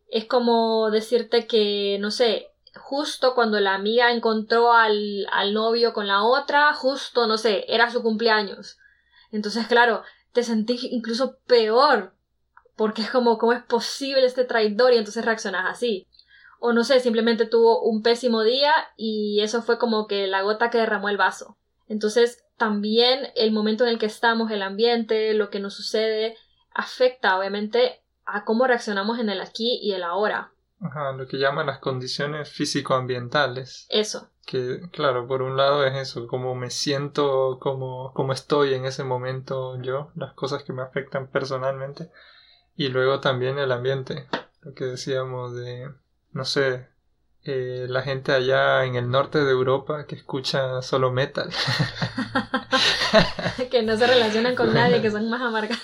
[0.09, 6.07] Es como decirte que, no sé, justo cuando la amiga encontró al, al novio con
[6.07, 8.79] la otra, justo, no sé, era su cumpleaños.
[9.33, 10.03] Entonces, claro,
[10.33, 12.15] te sentís incluso peor,
[12.77, 14.93] porque es como, ¿cómo es posible este traidor?
[14.93, 16.09] Y entonces reaccionas así.
[16.61, 20.71] O no sé, simplemente tuvo un pésimo día y eso fue como que la gota
[20.71, 21.57] que derramó el vaso.
[21.89, 26.37] Entonces, también el momento en el que estamos, el ambiente, lo que nos sucede,
[26.73, 30.53] afecta obviamente a cómo reaccionamos en el aquí y el ahora.
[30.81, 33.87] Ajá, lo que llaman las condiciones físico-ambientales.
[33.91, 34.31] Eso.
[34.47, 39.05] Que, claro, por un lado es eso, cómo me siento, cómo, cómo estoy en ese
[39.05, 42.11] momento yo, las cosas que me afectan personalmente.
[42.77, 44.27] Y luego también el ambiente,
[44.63, 45.91] lo que decíamos de,
[46.33, 46.89] no sé,
[47.45, 51.51] eh, la gente allá en el norte de Europa que escucha solo metal.
[53.71, 55.83] que no se relacionan con nadie, que son más amargados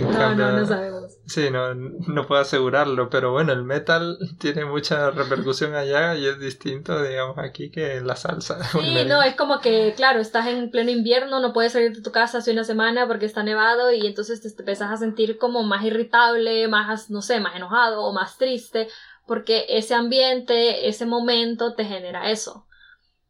[0.00, 1.05] no, no, no sabemos.
[1.26, 6.38] Sí, no, no puedo asegurarlo, pero bueno, el metal tiene mucha repercusión allá y es
[6.38, 8.58] distinto, digamos, aquí que la salsa.
[8.72, 12.12] Sí, no, es como que, claro, estás en pleno invierno, no puedes salir de tu
[12.12, 15.84] casa hace una semana porque está nevado y entonces te empiezas a sentir como más
[15.84, 18.88] irritable, más, no sé, más enojado o más triste
[19.26, 22.66] porque ese ambiente, ese momento te genera eso.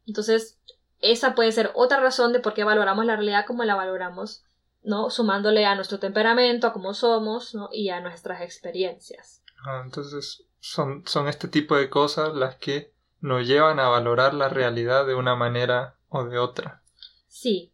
[0.06, 0.58] Entonces,
[1.00, 4.44] esa puede ser otra razón de por qué valoramos la realidad como la valoramos
[4.86, 5.10] ¿no?
[5.10, 7.68] Sumándole a nuestro temperamento, a cómo somos, ¿no?
[7.72, 9.42] Y a nuestras experiencias.
[9.66, 14.48] Ah, entonces son, son este tipo de cosas las que nos llevan a valorar la
[14.48, 16.82] realidad de una manera o de otra.
[17.26, 17.72] Sí.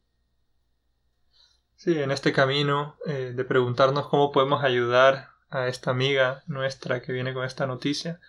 [1.77, 7.12] Sí, en este camino eh, de preguntarnos cómo podemos ayudar a esta amiga nuestra que
[7.12, 8.20] viene con esta noticia,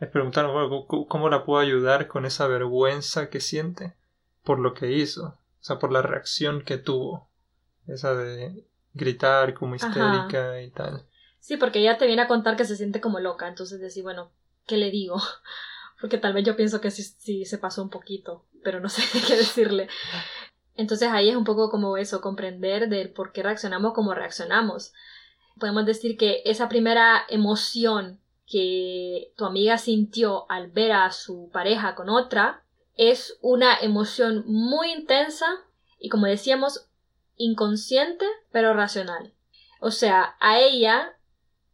[0.00, 3.94] es preguntarnos ¿cómo la puedo ayudar con esa vergüenza que siente
[4.42, 7.28] por lo que hizo, o sea, por la reacción que tuvo.
[7.86, 11.04] Esa de gritar como histérica y tal.
[11.40, 14.30] Sí, porque ella te viene a contar que se siente como loca, entonces decir, bueno,
[14.66, 15.16] ¿qué le digo?
[16.00, 19.02] Porque tal vez yo pienso que sí, sí se pasó un poquito, pero no sé
[19.26, 19.88] qué decirle.
[20.74, 24.92] Entonces ahí es un poco como eso, comprender del por qué reaccionamos como reaccionamos.
[25.58, 31.94] Podemos decir que esa primera emoción que tu amiga sintió al ver a su pareja
[31.94, 32.62] con otra
[32.96, 35.46] es una emoción muy intensa
[35.98, 36.88] y como decíamos
[37.36, 39.32] inconsciente pero racional.
[39.80, 41.16] O sea, a ella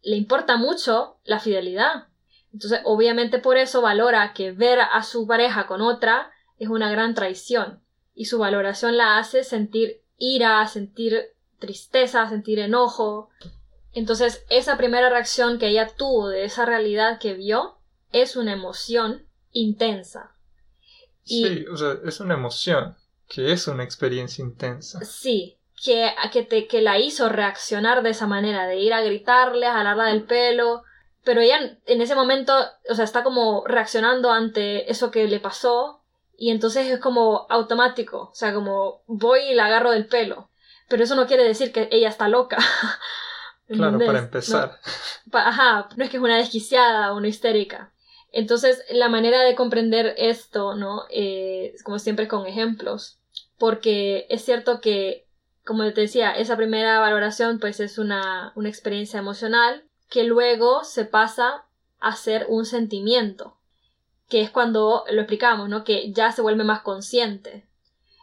[0.03, 2.09] le importa mucho la fidelidad.
[2.53, 7.15] Entonces, obviamente por eso valora que ver a su pareja con otra es una gran
[7.15, 7.83] traición.
[8.15, 13.31] Y su valoración la hace sentir ira, sentir tristeza, sentir enojo.
[13.93, 17.79] Entonces, esa primera reacción que ella tuvo de esa realidad que vio
[18.13, 20.35] es una emoción intensa.
[21.23, 22.97] sí, o sea, es una emoción
[23.31, 24.99] que es una experiencia intensa.
[25.05, 29.67] Sí, que, que, te, que la hizo reaccionar de esa manera, de ir a gritarle,
[29.67, 30.83] a jalarla del pelo,
[31.23, 32.53] pero ella en ese momento,
[32.89, 36.03] o sea, está como reaccionando ante eso que le pasó
[36.37, 40.51] y entonces es como automático, o sea, como voy y la agarro del pelo,
[40.89, 42.59] pero eso no quiere decir que ella está loca.
[43.69, 44.81] claro, para empezar.
[45.33, 47.93] ajá, no es que es una desquiciada o una histérica.
[48.33, 51.05] Entonces, la manera de comprender esto, ¿no?
[51.11, 53.20] Eh, como siempre con ejemplos
[53.61, 55.27] porque es cierto que,
[55.67, 61.05] como te decía, esa primera valoración pues es una, una experiencia emocional que luego se
[61.05, 61.67] pasa
[61.99, 63.59] a ser un sentimiento,
[64.31, 65.85] que es cuando lo explicamos, ¿no?
[65.85, 67.69] Que ya se vuelve más consciente.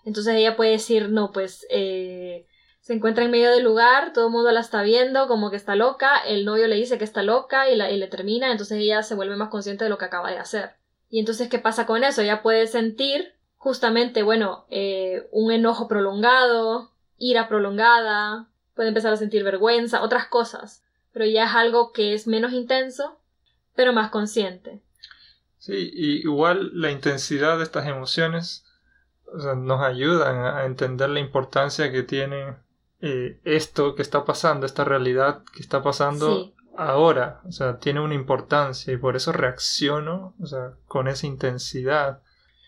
[0.05, 2.47] Entonces ella puede decir, no, pues eh,
[2.81, 5.75] se encuentra en medio del lugar, todo el mundo la está viendo como que está
[5.75, 9.13] loca, el novio le dice que está loca y, y le termina, entonces ella se
[9.13, 10.71] vuelve más consciente de lo que acaba de hacer.
[11.11, 12.23] Y entonces, ¿qué pasa con eso?
[12.23, 13.36] Ella puede sentir
[13.67, 20.85] justamente, bueno, eh, un enojo prolongado, ira prolongada, puede empezar a sentir vergüenza, otras cosas,
[21.11, 23.19] pero ya es algo que es menos intenso,
[23.75, 24.79] pero más consciente.
[25.57, 28.63] Sí, y igual la intensidad de estas emociones
[29.33, 32.55] nos ayudan a entender la importancia que tiene
[33.01, 38.13] eh, esto que está pasando, esta realidad que está pasando ahora, o sea, tiene una
[38.13, 42.21] importancia y por eso reacciono, o sea, con esa intensidad.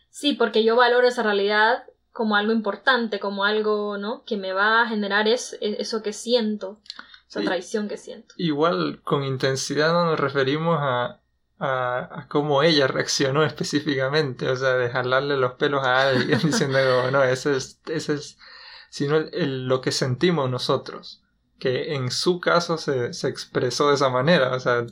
[0.10, 4.24] Sí, porque yo valoro esa realidad como algo importante, como algo, ¿no?
[4.26, 6.80] Que me va a generar es, eso que siento,
[7.30, 8.34] esa traición que siento.
[8.38, 11.20] Igual con intensidad no nos referimos a
[11.60, 16.80] a, cómo ella reaccionó específicamente, o sea, de jalarle los pelos a alguien diciendo,
[17.12, 18.38] no, ese es, ese es,
[18.90, 21.22] sino lo que sentimos nosotros,
[21.60, 24.86] que en su caso se, se expresó de esa manera, o sea,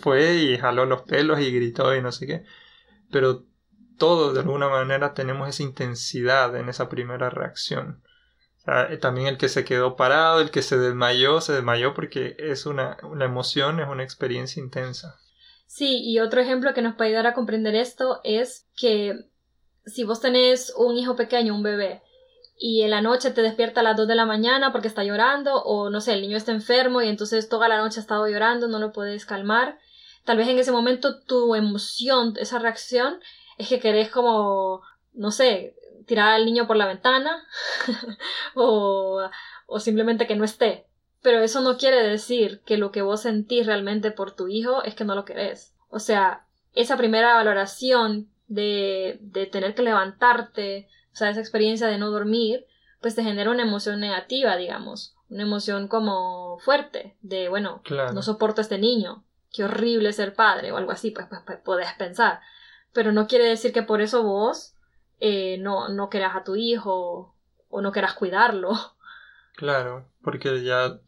[0.00, 2.44] fue y jaló los pelos y gritó y no sé qué,
[3.10, 3.44] pero
[3.98, 8.02] todos de alguna manera tenemos esa intensidad en esa primera reacción.
[8.66, 12.66] Eh, también el que se quedó parado, el que se desmayó, se desmayó porque es
[12.66, 15.16] una, una emoción, es una experiencia intensa.
[15.66, 19.28] Sí, y otro ejemplo que nos puede ayudar a comprender esto es que
[19.86, 22.02] si vos tenés un hijo pequeño, un bebé,
[22.56, 25.62] y en la noche te despierta a las 2 de la mañana porque está llorando,
[25.62, 28.68] o no sé, el niño está enfermo y entonces toda la noche ha estado llorando,
[28.68, 29.78] no lo puedes calmar,
[30.24, 33.20] tal vez en ese momento tu emoción, esa reacción,
[33.58, 35.74] es que querés como, no sé,
[36.06, 37.46] tirar al niño por la ventana
[38.54, 39.22] o,
[39.66, 40.86] o simplemente que no esté.
[41.22, 44.94] Pero eso no quiere decir que lo que vos sentís realmente por tu hijo es
[44.94, 45.74] que no lo querés.
[45.88, 51.98] O sea, esa primera valoración de, de tener que levantarte, o sea, esa experiencia de
[51.98, 52.66] no dormir,
[53.00, 55.14] pues te genera una emoción negativa, digamos.
[55.30, 60.72] Una emoción como fuerte, de, bueno, no soporto a este niño, qué horrible ser padre,
[60.72, 62.40] o algo así, pues, pues, pues podés pensar.
[62.94, 64.74] Pero no quiere decir que por eso vos
[65.20, 67.34] eh, no, no a tu hijo
[67.68, 68.72] o no quieras cuidarlo.
[69.56, 70.98] Claro, porque ya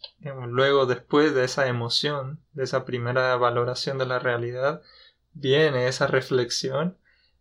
[0.48, 4.82] luego después de esa emoción, de esa primera valoración de la realidad,
[5.32, 6.96] viene esa reflexión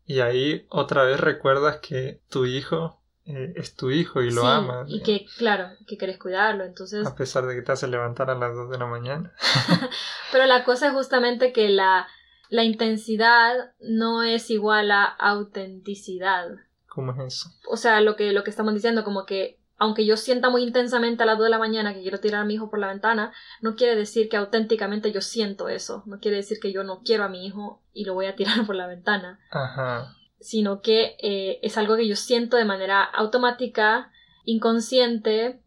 [0.05, 4.87] y ahí otra vez recuerdas que tu hijo eh, es tu hijo y lo amas.
[4.87, 7.05] Y que, claro, que quieres cuidarlo, entonces...
[7.07, 9.33] A pesar de que te hace levantar a las 2 de la mañana.
[10.31, 12.07] Pero la cosa es justamente que la,
[12.55, 16.47] la intensidad no es igual a autenticidad.
[16.87, 17.49] ¿Cómo es eso?
[17.69, 21.23] O sea, lo que, lo que estamos diciendo, como que aunque yo sienta muy intensamente
[21.23, 23.33] a las 2 de la mañana que quiero tirar a mi hijo por la ventana,
[23.61, 26.03] no quiere decir que auténticamente yo siento eso.
[26.05, 28.55] No quiere decir que yo no quiero a mi hijo y lo voy a tirar
[28.65, 29.39] por la ventana.
[29.51, 30.15] Ajá.
[30.39, 34.11] Sino que eh, es algo que yo siento de manera automática,
[34.45, 35.59] inconsciente,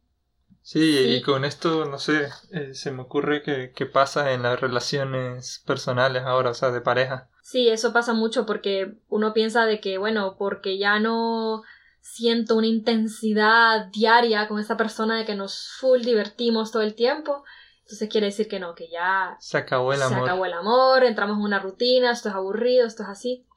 [0.70, 4.60] Sí, y con esto, no sé, eh, se me ocurre que, que, pasa en las
[4.60, 7.30] relaciones personales ahora, o sea, de pareja.
[7.40, 11.62] Sí, eso pasa mucho porque uno piensa de que, bueno, porque ya no
[12.02, 17.44] siento una intensidad diaria con esta persona de que nos full divertimos todo el tiempo,
[17.80, 20.18] entonces quiere decir que no, que ya se acabó el amor.
[20.18, 23.47] Se acabó el amor, entramos en una rutina, esto es aburrido, esto es así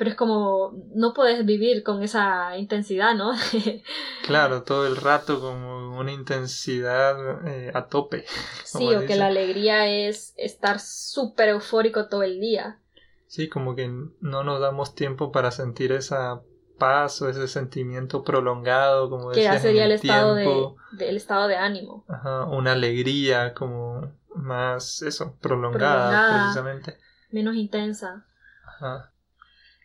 [0.00, 3.32] pero es como no puedes vivir con esa intensidad, ¿no?
[4.26, 8.24] claro, todo el rato como una intensidad eh, a tope.
[8.64, 12.78] Sí, o que la alegría es estar súper eufórico todo el día.
[13.26, 13.88] Sí, como que
[14.20, 16.40] no nos damos tiempo para sentir esa
[16.78, 22.06] paz o ese sentimiento prolongado, como que ya sería el, estado de, estado de ánimo.
[22.08, 26.96] Ajá, una alegría como más eso, prolongada, prolongada precisamente.
[27.32, 28.24] Menos intensa.
[28.64, 29.10] Ajá.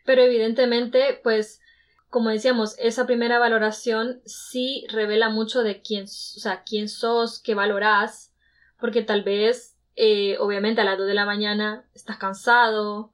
[0.06, 1.60] Pero evidentemente, pues,
[2.08, 7.54] como decíamos, esa primera valoración sí revela mucho de quién, o sea, quién sos, qué
[7.54, 8.32] valorás,
[8.80, 13.12] porque tal vez, eh, obviamente a las 2 de la mañana estás cansado,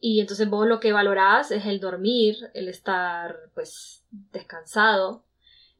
[0.00, 5.24] y entonces vos lo que valorás es el dormir, el estar, pues, descansado.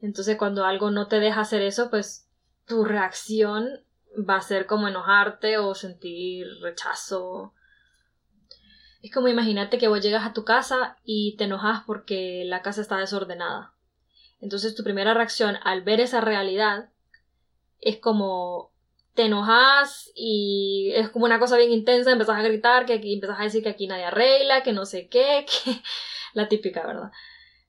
[0.02, 2.28] Entonces cuando algo no te deja hacer eso, pues
[2.66, 3.82] tu reacción
[4.16, 7.54] va a ser como enojarte o sentir rechazo
[9.02, 12.80] es como imagínate que vos llegas a tu casa y te enojas porque la casa
[12.80, 13.72] está desordenada.
[14.40, 16.90] Entonces tu primera reacción al ver esa realidad
[17.80, 18.70] es como
[19.14, 23.40] te enojas y es como una cosa bien intensa, empezás a gritar, que aquí empezás
[23.40, 25.80] a decir que aquí nadie arregla, que no sé qué, que
[26.34, 27.10] la típica, ¿verdad?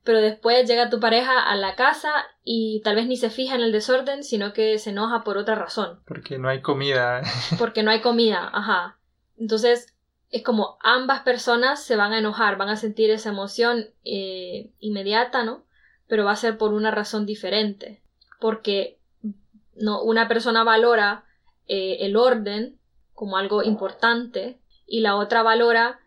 [0.04, 2.12] Pero después llega tu pareja a la casa
[2.44, 5.56] y tal vez ni se fija en el desorden, sino que se enoja por otra
[5.56, 6.00] razón.
[6.08, 7.22] Porque no hay comida.
[7.60, 8.98] Porque no hay comida, ajá.
[9.38, 9.94] Entonces,
[10.32, 15.44] es como ambas personas se van a enojar, van a sentir esa emoción eh, inmediata,
[15.44, 15.66] ¿no?
[16.08, 18.02] Pero va a ser por una razón diferente.
[18.40, 18.98] Porque
[19.76, 21.26] no, una persona valora
[21.68, 22.80] eh, el orden
[23.14, 26.00] como algo importante y la otra valora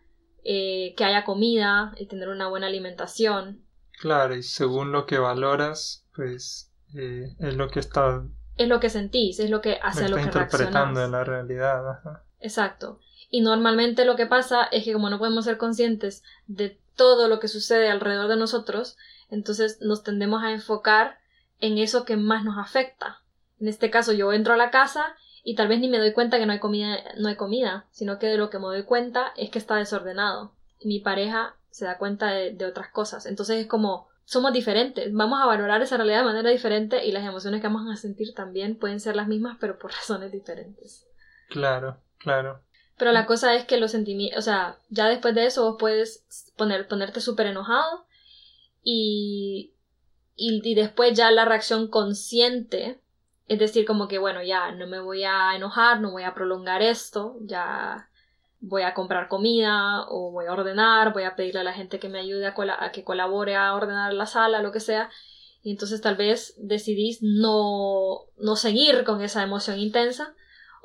[0.43, 3.63] eh, que haya comida y tener una buena alimentación.
[3.99, 8.23] Claro, y según lo que valoras, pues es lo que está...
[8.57, 11.99] Es lo que sentís, es lo que hace lo, que interpretando en la realidad.
[12.39, 12.99] Exacto.
[13.29, 17.39] Y normalmente lo que pasa es que como no podemos ser conscientes de todo lo
[17.39, 18.97] que sucede alrededor de nosotros,
[19.29, 21.19] entonces nos tendemos a enfocar
[21.59, 23.21] en eso que más nos afecta.
[23.59, 26.37] En este caso yo entro a la casa y tal vez ni me doy cuenta
[26.37, 29.33] que no hay comida, no hay comida, sino que de lo que me doy cuenta
[29.37, 30.53] es que está desordenado.
[30.83, 33.25] Mi pareja se da cuenta de, de otras cosas.
[33.25, 37.23] Entonces es como somos diferentes, vamos a valorar esa realidad de manera diferente y las
[37.23, 41.07] emociones que vamos a sentir también pueden ser las mismas pero por razones diferentes.
[41.49, 42.59] Claro, claro.
[42.97, 46.25] Pero la cosa es que los sentimientos, o sea, ya después de eso vos puedes
[46.55, 48.05] poner, ponerte súper enojado
[48.83, 49.73] y,
[50.35, 53.01] y, y después ya la reacción consciente,
[53.47, 56.81] es decir, como que bueno, ya no me voy a enojar, no voy a prolongar
[56.81, 58.09] esto, ya
[58.61, 62.09] voy a comprar comida o voy a ordenar, voy a pedirle a la gente que
[62.09, 65.09] me ayude a, a, que colabore a ordenar la sala, lo que sea.
[65.61, 70.33] Y entonces tal vez decidís no, no seguir con esa emoción intensa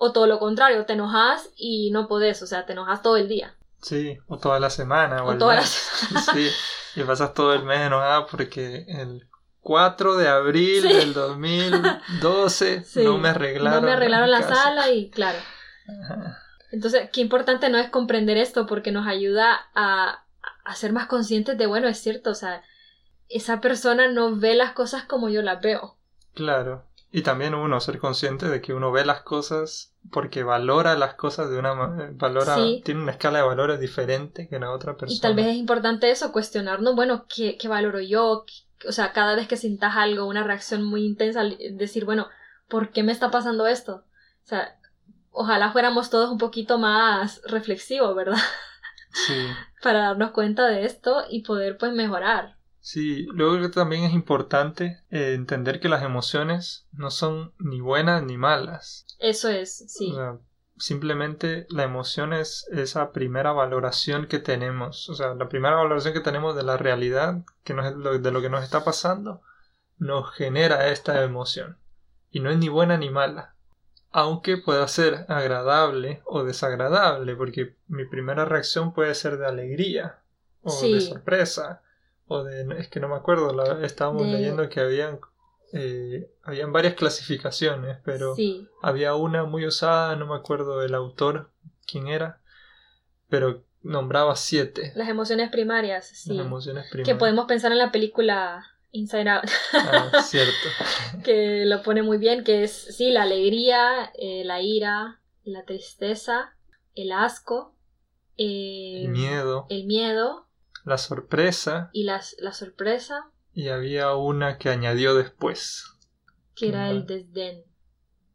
[0.02, 3.28] o todo lo contrario, te enojas y no podés, o sea, te enojas todo el
[3.28, 3.54] día.
[3.82, 5.22] Sí, o toda la semana.
[5.22, 6.26] O, toda la semana.
[6.32, 6.48] Sí,
[6.96, 9.28] y pasas todo el mes enojada porque el
[9.60, 13.82] 4 de abril del 2012 no me arreglaron.
[13.82, 15.38] No me arreglaron la sala y claro.
[16.72, 20.24] Entonces, qué importante no es comprender esto porque nos ayuda a,
[20.64, 22.62] a ser más conscientes de, bueno, es cierto, o sea,
[23.28, 25.98] esa persona no ve las cosas como yo las veo.
[26.32, 26.86] Claro.
[27.12, 31.50] Y también uno ser consciente de que uno ve las cosas porque valora las cosas
[31.50, 35.16] de una manera, valora, tiene una escala de valores diferente que la otra persona.
[35.16, 38.44] Y tal vez es importante eso, cuestionarnos, bueno, ¿qué, qué valoro yo?
[38.88, 41.42] O sea, cada vez que sientas algo, una reacción muy intensa,
[41.72, 42.28] decir, bueno,
[42.68, 44.04] ¿por qué me está pasando esto?
[44.44, 44.78] O sea,
[45.32, 48.38] ojalá fuéramos todos un poquito más reflexivos, ¿verdad?
[49.12, 49.34] Sí.
[49.82, 52.59] Para darnos cuenta de esto y poder pues mejorar.
[52.80, 58.38] Sí, luego también es importante eh, entender que las emociones no son ni buenas ni
[58.38, 59.06] malas.
[59.18, 60.14] Eso es, sí.
[60.78, 66.20] simplemente la emoción es esa primera valoración que tenemos, o sea, la primera valoración que
[66.20, 69.42] tenemos de la realidad, que nos, de lo que nos está pasando,
[69.98, 71.76] nos genera esta emoción.
[72.30, 73.56] Y no es ni buena ni mala.
[74.10, 80.20] Aunque pueda ser agradable o desagradable, porque mi primera reacción puede ser de alegría
[80.62, 81.82] o de sorpresa
[82.30, 85.18] o de es que no me acuerdo estábamos leyendo que habían
[85.72, 88.36] eh, habían varias clasificaciones pero
[88.82, 91.50] había una muy usada no me acuerdo el autor
[91.86, 92.40] quién era
[93.28, 94.92] pero nombraba siete.
[94.94, 96.34] Las emociones primarias sí.
[96.34, 97.14] las emociones primarias.
[97.14, 99.50] que podemos pensar en la película Inside Out.
[99.72, 100.68] Ah, cierto.
[101.24, 106.54] Que lo pone muy bien que es sí la alegría eh, la ira la tristeza
[106.94, 107.74] el asco
[108.36, 109.66] eh, el miedo.
[109.68, 110.46] el miedo
[110.84, 111.90] la sorpresa.
[111.92, 112.20] Y la
[112.52, 113.30] sorpresa.
[113.52, 115.84] Y había una que añadió después.
[116.54, 117.64] Que era el desdén.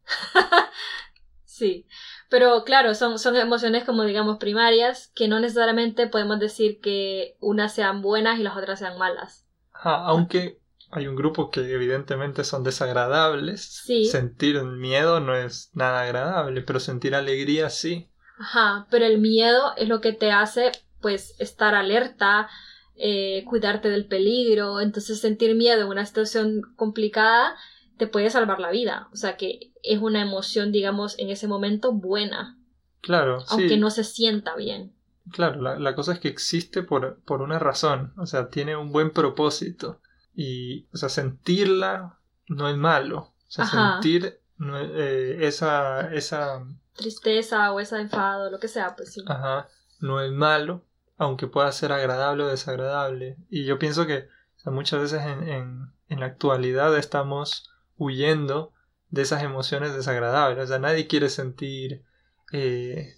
[1.44, 1.86] sí.
[2.28, 7.74] Pero claro, son, son emociones como digamos primarias que no necesariamente podemos decir que unas
[7.74, 9.46] sean buenas y las otras sean malas.
[9.72, 13.82] aunque hay un grupo que evidentemente son desagradables.
[13.84, 14.06] Sí.
[14.06, 18.08] Sentir miedo no es nada agradable, pero sentir alegría sí.
[18.38, 22.48] Ajá, pero el miedo es lo que te hace pues estar alerta,
[22.96, 27.56] eh, cuidarte del peligro, entonces sentir miedo en una situación complicada
[27.98, 31.92] te puede salvar la vida, o sea que es una emoción, digamos, en ese momento
[31.92, 32.58] buena.
[33.00, 34.92] Claro, aunque no se sienta bien.
[35.32, 39.10] Claro, la, cosa es que existe por, por, una razón, o sea, tiene un buen
[39.10, 40.00] propósito.
[40.34, 42.18] Y, o sea, sentirla
[42.48, 48.68] no es malo, o sea, sentir eh, esa, esa tristeza o esa enfado, lo que
[48.68, 49.24] sea, pues sí.
[49.26, 49.68] Ajá,
[50.00, 50.84] no es malo,
[51.16, 53.36] aunque pueda ser agradable o desagradable.
[53.48, 54.28] Y yo pienso que
[54.64, 58.72] muchas veces en, en, en, la actualidad estamos huyendo
[59.10, 60.64] de esas emociones desagradables.
[60.64, 62.04] O sea, nadie quiere sentir
[62.52, 63.16] eh,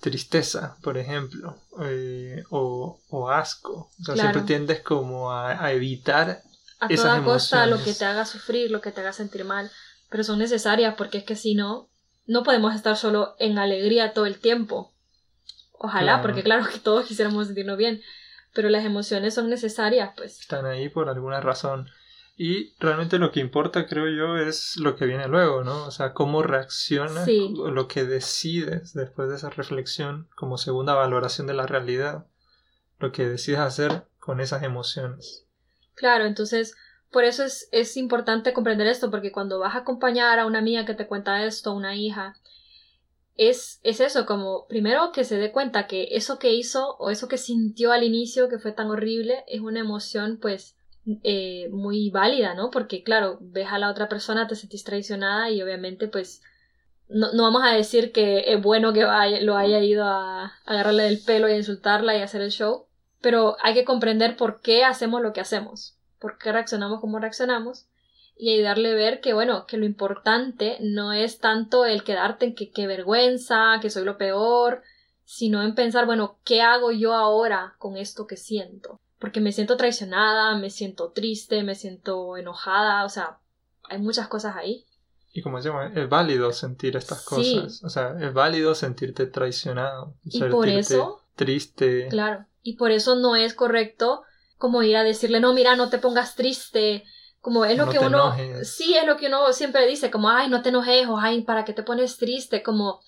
[0.00, 3.90] tristeza, por ejemplo, eh, o, o, asco.
[4.00, 6.42] O sea, siempre tiendes como a, evitar
[6.80, 9.70] a toda costa lo que te haga sufrir, lo que te haga sentir mal.
[10.10, 11.90] Pero son necesarias porque es que si no,
[12.26, 14.94] no podemos estar solo en alegría todo el tiempo.
[15.78, 18.02] Ojalá, porque claro que todos quisiéramos sentirnos bien,
[18.52, 20.40] pero las emociones son necesarias, pues.
[20.40, 21.88] Están ahí por alguna razón.
[22.40, 25.86] Y realmente lo que importa, creo yo, es lo que viene luego, ¿no?
[25.86, 31.54] O sea, cómo reaccionas, lo que decides después de esa reflexión como segunda valoración de
[31.54, 32.26] la realidad,
[33.00, 35.46] lo que decides hacer con esas emociones.
[35.96, 36.76] Claro, entonces,
[37.10, 40.84] por eso es, es importante comprender esto, porque cuando vas a acompañar a una amiga
[40.84, 42.36] que te cuenta esto, una hija,
[43.38, 47.28] es, es eso, como primero que se dé cuenta que eso que hizo o eso
[47.28, 50.76] que sintió al inicio que fue tan horrible es una emoción pues
[51.22, 52.70] eh, muy válida, ¿no?
[52.70, 56.42] Porque claro, ves a la otra persona, te sentís traicionada y obviamente pues
[57.08, 61.04] no, no vamos a decir que es bueno que vaya, lo haya ido a, agarrarle
[61.04, 62.86] del pelo y a insultarla y hacer el show,
[63.20, 67.86] pero hay que comprender por qué hacemos lo que hacemos, por qué reaccionamos como reaccionamos
[68.38, 72.54] y ayudarle a ver que, bueno, que lo importante no es tanto el quedarte en
[72.54, 74.82] que qué vergüenza, que soy lo peor,
[75.24, 79.00] sino en pensar, bueno, ¿qué hago yo ahora con esto que siento?
[79.18, 83.38] Porque me siento traicionada, me siento triste, me siento enojada, o sea,
[83.90, 84.84] hay muchas cosas ahí.
[85.32, 87.56] Y como decimos, es válido sentir estas Sí.
[87.60, 87.82] cosas.
[87.84, 90.14] O sea, es válido sentirte traicionado.
[90.24, 92.08] Y por sentirte eso- Triste.
[92.08, 92.46] Claro.
[92.62, 94.22] Y por eso no es correcto
[94.56, 97.04] como ir a decirle, no, mira, no te pongas triste.
[97.40, 98.34] Como es lo No que uno.
[98.34, 98.74] enojes.
[98.74, 101.64] Sí, es lo que uno siempre dice, como, ay, no te enojes, o ay, ¿para
[101.64, 102.62] qué te pones triste?
[102.62, 103.00] Como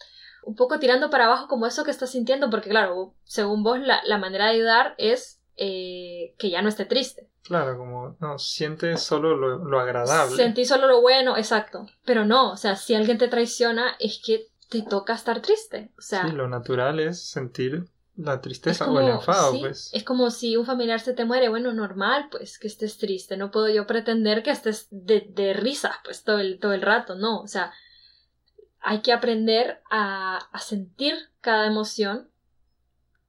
[0.45, 4.01] un poco tirando para abajo como eso que estás sintiendo, porque claro, según vos, la,
[4.05, 7.29] la manera de ayudar es eh, que ya no esté triste.
[7.43, 10.37] Claro, como, no, siente solo lo, lo agradable.
[10.37, 11.87] Sentí solo lo bueno, exacto.
[12.05, 15.91] Pero no, o sea, si alguien te traiciona, es que te toca estar triste.
[15.99, 17.85] O sea, Sí, lo natural es sentir
[18.23, 19.91] la tristeza como, o el enfado, sí, pues.
[19.93, 23.37] es como si un familiar se te muere, bueno, normal, pues, que estés triste.
[23.37, 27.15] No puedo yo pretender que estés de, de risas, pues, todo el, todo el rato,
[27.15, 27.41] no.
[27.41, 27.73] O sea,
[28.81, 32.29] hay que aprender a, a sentir cada emoción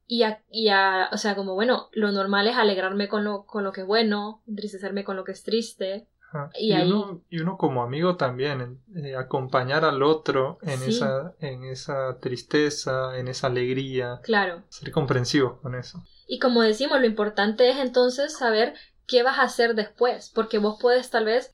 [0.06, 3.64] y a, y a, o sea, como, bueno, lo normal es alegrarme con lo, con
[3.64, 6.06] lo que es bueno, entristecerme con lo que es triste.
[6.34, 6.50] Ajá.
[6.58, 10.90] y Y, ahí- uno, y uno como amigo también, eh, acompañar al otro en, Sí.
[10.90, 14.62] esa, en esa tristeza, en esa alegría, Claro.
[14.68, 16.02] ser comprensivos con eso.
[16.26, 18.74] Y como decimos, lo importante es entonces saber
[19.06, 21.52] qué vas a hacer después, porque vos puedes tal vez,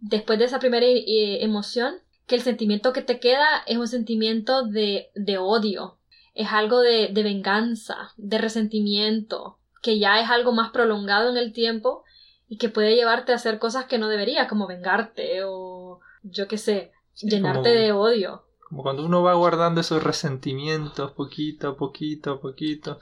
[0.00, 1.94] después de esa primera eh, emoción,
[2.26, 5.98] que el sentimiento que te queda es un sentimiento de, de odio,
[6.34, 11.52] es algo de, de venganza, de resentimiento, que ya es algo más prolongado en el
[11.52, 12.02] tiempo
[12.48, 16.58] y que puede llevarte a hacer cosas que no debería, como vengarte o yo qué
[16.58, 18.42] sé, Sí, llenarte como- de odio.
[18.68, 22.98] Como cuando uno va guardando esos resentimientos poquito a poquito a poquito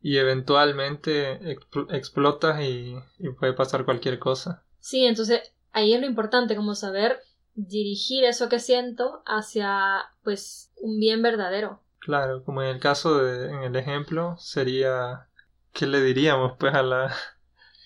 [0.00, 4.62] y eventualmente expl- explotas y, y puede pasar cualquier cosa.
[4.78, 5.42] Sí, entonces
[5.72, 7.20] ahí es lo importante, como saber
[7.54, 11.82] dirigir eso que siento hacia, pues, un bien verdadero.
[11.98, 15.28] Claro, como en el caso de, en el ejemplo, sería,
[15.72, 17.12] ¿qué le diríamos pues a la,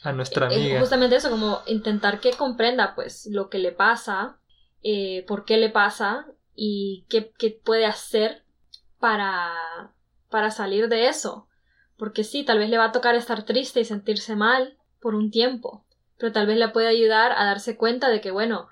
[0.02, 0.78] a nuestra Es amiga?
[0.78, 4.38] justamente eso, como intentar que comprenda, pues, lo que le pasa,
[4.82, 8.44] eh, por qué le pasa y qué, qué puede hacer
[8.98, 9.52] para,
[10.30, 11.48] para salir de eso.
[11.96, 15.30] Porque sí, tal vez le va a tocar estar triste y sentirse mal por un
[15.30, 15.84] tiempo,
[16.18, 18.68] pero tal vez le puede ayudar a darse cuenta de que, bueno,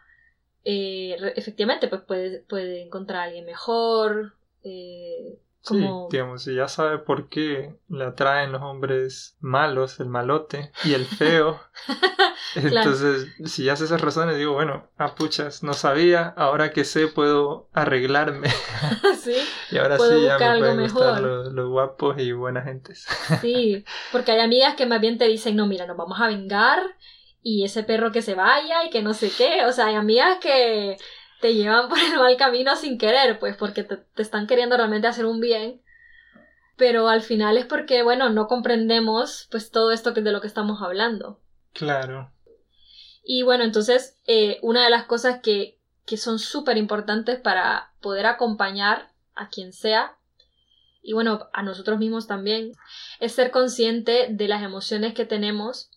[0.65, 6.09] eh, efectivamente, pues puede, puede encontrar a alguien mejor, eh, como...
[6.11, 10.95] Sí, digamos, si ya sabe por qué le atraen los hombres malos, el malote y
[10.95, 11.61] el feo.
[12.55, 17.09] Entonces, si ya sé esas razones, digo, bueno, ah, puchas, no sabía, ahora que sé
[17.09, 18.49] puedo arreglarme.
[19.21, 19.37] sí,
[19.71, 23.07] Y ahora Puedo sí ya me algo pueden gustar los, los guapos y buenas gentes.
[23.41, 26.81] sí, porque hay amigas que más bien te dicen, no, mira, nos vamos a vengar
[27.43, 30.39] y ese perro que se vaya y que no sé qué, o sea, hay amigas
[30.41, 30.97] que
[31.41, 35.07] te llevan por el mal camino sin querer, pues porque te, te están queriendo realmente
[35.07, 35.83] hacer un bien,
[36.77, 40.47] pero al final es porque, bueno, no comprendemos pues todo esto que, de lo que
[40.47, 41.41] estamos hablando.
[41.73, 42.33] Claro.
[43.23, 48.27] Y bueno, entonces, eh, una de las cosas que, que son súper importantes para poder
[48.27, 50.17] acompañar a quien sea,
[51.03, 52.73] y bueno, a nosotros mismos también,
[53.21, 55.91] es ser consciente de las emociones que tenemos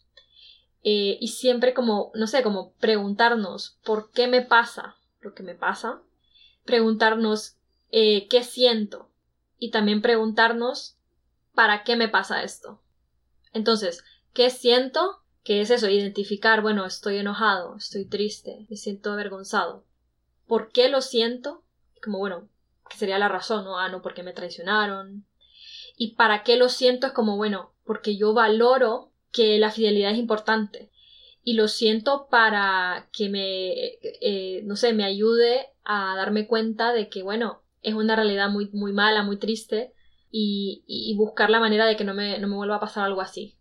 [0.84, 5.56] eh, y siempre como, no sé, como preguntarnos por qué me pasa lo que me
[5.56, 6.02] pasa,
[6.66, 7.58] preguntarnos
[7.92, 9.10] eh, qué siento
[9.58, 10.98] y también preguntarnos
[11.54, 12.82] para qué me pasa esto.
[13.54, 14.04] Entonces,
[14.34, 15.22] ¿qué siento?
[15.44, 15.88] ¿Qué es eso?
[15.88, 19.86] Identificar, bueno, estoy enojado, estoy triste, me siento avergonzado.
[20.48, 21.64] ¿Por qué lo siento?
[22.04, 22.50] Como, bueno,
[22.90, 23.64] ¿qué sería la razón?
[23.66, 23.78] ¿no?
[23.78, 25.26] Ah, no, porque me traicionaron.
[25.96, 27.08] ¿Y para qué lo siento?
[27.08, 30.92] Es como, bueno, porque yo valoro que la fidelidad es importante.
[31.44, 33.74] Y lo siento para que me,
[34.22, 38.70] eh, no sé, me ayude a darme cuenta de que, bueno, es una realidad muy,
[38.72, 39.94] muy mala, muy triste,
[40.36, 43.22] y, y buscar la manera de que no me, no me vuelva a pasar algo
[43.22, 43.56] así.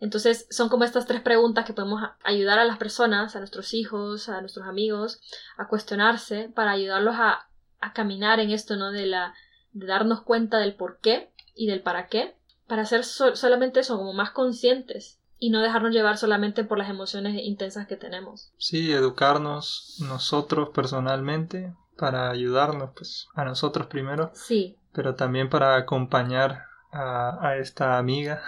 [0.00, 4.30] Entonces son como estas tres preguntas que podemos ayudar a las personas, a nuestros hijos,
[4.30, 5.20] a nuestros amigos,
[5.58, 7.48] a cuestionarse para ayudarlos a,
[7.80, 8.90] a caminar en esto, ¿no?
[8.90, 9.34] De, la,
[9.72, 13.98] de darnos cuenta del por qué y del para qué, para ser so solamente eso,
[13.98, 18.52] como más conscientes y no dejarnos llevar solamente por las emociones intensas que tenemos.
[18.58, 26.64] Sí, educarnos nosotros personalmente para ayudarnos pues a nosotros primero, Sí, pero también para acompañar
[26.90, 28.42] a, a esta amiga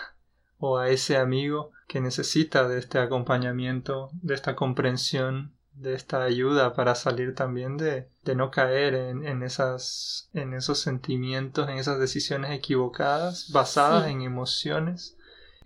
[0.58, 6.72] o a ese amigo que necesita de este acompañamiento, de esta comprensión, de esta ayuda
[6.72, 11.98] para salir también de, de no caer en, en, esas, en esos sentimientos, en esas
[11.98, 14.12] decisiones equivocadas, basadas Sí.
[14.12, 15.16] en emociones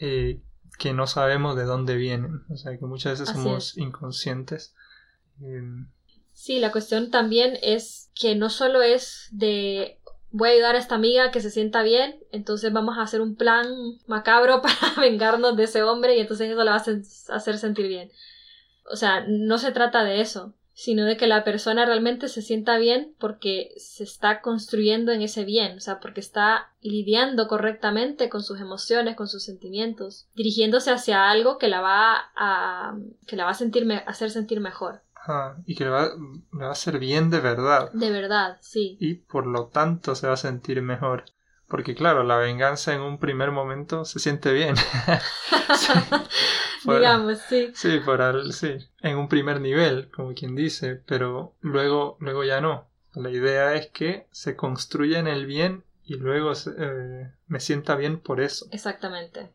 [0.01, 0.41] eh,
[0.81, 2.43] que no sabemos de dónde vienen.
[2.51, 3.79] O sea que muchas veces Así somos es.
[3.79, 4.75] inconscientes.
[5.41, 5.63] Eh,
[6.33, 9.99] Sí, la cuestión también es que no solo es de
[10.31, 13.37] voy a ayudar a esta amiga que se sienta bien, entonces vamos a hacer un
[13.37, 13.67] plan
[14.07, 18.11] macabro para vengarnos de ese hombre y entonces eso la va a hacer sentir bien.
[18.91, 22.79] O sea, no se trata de eso, sino de que la persona realmente se sienta
[22.79, 28.43] bien porque se está construyendo en ese bien, o sea, porque está lidiando correctamente con
[28.43, 33.51] sus emociones, con sus sentimientos, dirigiéndose hacia algo que la va a, que la va
[33.51, 35.03] a sentir hacer sentir mejor.
[35.67, 36.15] y que le va,
[36.51, 37.93] le va a hacer bien de verdad.
[37.93, 38.97] De verdad, sí.
[39.01, 41.25] Y por lo tanto se va a sentir mejor.
[41.71, 44.75] Porque claro, la venganza en un primer momento se siente bien.
[46.85, 47.71] Digamos, sí.
[47.75, 52.61] Sí, por al, sí, en un primer nivel, como quien dice, pero luego, luego ya
[52.61, 52.89] no.
[53.15, 58.19] La idea es que se construya en el bien y luego eh, me sienta bien
[58.19, 58.67] por eso.
[58.73, 59.53] Exactamente.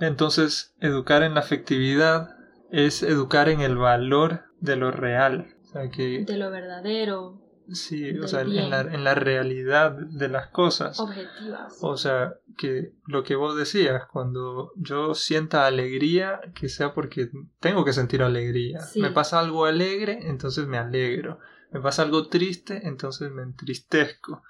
[0.00, 2.36] Entonces, educar en la afectividad
[2.72, 5.54] es educar en el valor de lo real.
[5.62, 10.28] O sea, que, de lo verdadero, Sí, o sea, en la, en la, realidad de
[10.28, 11.00] las cosas.
[11.00, 11.78] Objetivas.
[11.80, 17.84] O sea, que lo que vos decías, cuando yo sienta alegría, que sea porque tengo
[17.84, 18.80] que sentir alegría.
[18.96, 21.38] Me pasa algo alegre, entonces me alegro.
[21.72, 24.42] Me pasa algo triste, entonces me entristezco.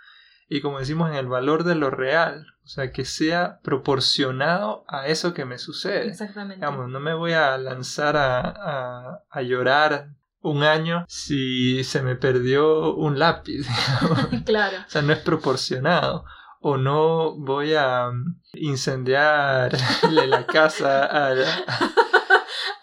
[0.49, 5.09] Y como decimos, en el valor de lo real, o sea, que sea proporcionado a
[5.09, 6.09] eso que me sucede.
[6.09, 6.57] Exactamente.
[6.57, 10.11] Digamos, no me voy a lanzar a, a, a llorar
[10.47, 13.67] un año si se me perdió un lápiz.
[14.47, 14.79] claro.
[14.87, 16.25] O sea, no es proporcionado.
[16.61, 19.79] O no voy a um, incendiarle
[20.27, 21.45] la casa al,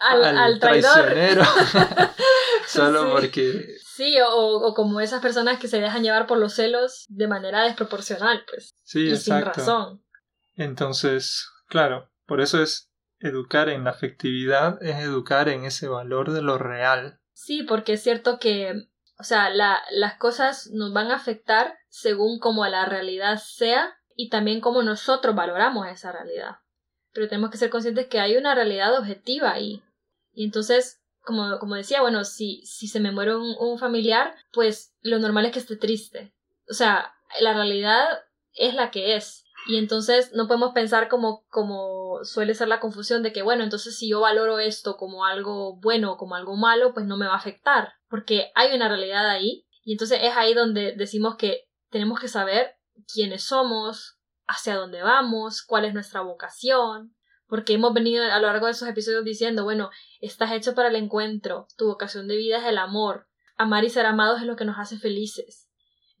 [0.00, 1.42] al, traicionero.
[2.66, 3.66] solo porque...
[3.94, 8.44] Sí, o, como esas personas que se dejan llevar por los celos de manera desproporcional,
[8.48, 8.74] pues.
[8.84, 10.02] Sí, y sin razón.
[10.56, 12.90] Entonces, claro, por eso es
[13.20, 18.02] educar en la afectividad, es educar en ese valor de lo real, Sí, porque es
[18.02, 23.38] cierto que, o sea, la, las cosas nos van a afectar según como la realidad
[23.44, 26.58] sea y también como nosotros valoramos esa realidad.
[27.12, 29.82] Pero tenemos que ser conscientes que hay una realidad objetiva ahí.
[30.32, 34.94] Y entonces, como, como decía, bueno, si, si se me muere un, un familiar, pues
[35.00, 36.32] lo normal es que esté triste.
[36.68, 38.06] O sea, la realidad
[38.54, 39.43] es la que es.
[39.66, 43.96] Y entonces no podemos pensar como, como suele ser la confusión de que, bueno, entonces
[43.96, 47.32] si yo valoro esto como algo bueno o como algo malo, pues no me va
[47.32, 49.66] a afectar, porque hay una realidad ahí.
[49.82, 52.76] Y entonces es ahí donde decimos que tenemos que saber
[53.12, 57.14] quiénes somos, hacia dónde vamos, cuál es nuestra vocación,
[57.46, 59.90] porque hemos venido a lo largo de esos episodios diciendo, bueno,
[60.20, 64.06] estás hecho para el encuentro, tu vocación de vida es el amor, amar y ser
[64.06, 65.70] amados es lo que nos hace felices.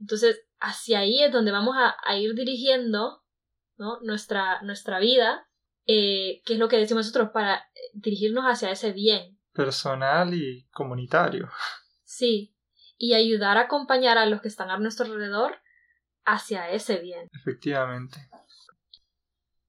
[0.00, 3.23] Entonces, hacia ahí es donde vamos a, a ir dirigiendo
[3.76, 4.00] ¿no?
[4.00, 5.48] nuestra, nuestra vida,
[5.86, 9.38] eh, que es lo que decimos nosotros, para dirigirnos hacia ese bien.
[9.52, 11.50] Personal y comunitario.
[12.02, 12.54] Sí,
[12.96, 15.58] y ayudar a acompañar a los que están a nuestro alrededor
[16.24, 17.28] hacia ese bien.
[17.32, 18.28] Efectivamente.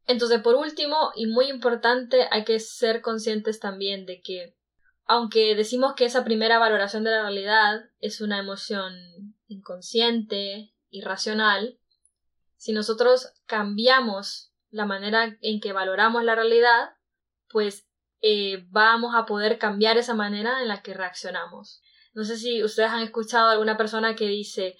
[0.08, 4.56] Entonces, por último, y muy importante, hay que ser conscientes también de que,
[5.06, 8.94] aunque decimos que esa primera valoración de la realidad es una emoción
[9.48, 11.80] inconsciente, irracional,
[12.58, 16.92] si nosotros cambiamos la manera en que valoramos la realidad,
[17.50, 17.88] pues
[18.22, 21.82] eh, vamos a poder cambiar esa manera en la que reaccionamos.
[22.14, 24.78] No sé si ustedes han escuchado a alguna persona que dice,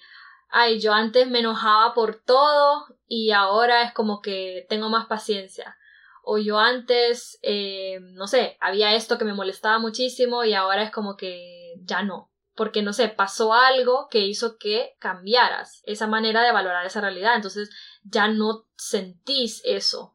[0.48, 5.76] ay, yo antes me enojaba por todo y ahora es como que tengo más paciencia.
[6.22, 10.90] O yo antes, eh, no sé, había esto que me molestaba muchísimo y ahora es
[10.90, 16.42] como que ya no porque no sé, pasó algo que hizo que cambiaras esa manera
[16.42, 17.70] de valorar esa realidad, entonces
[18.02, 20.14] ya no sentís eso.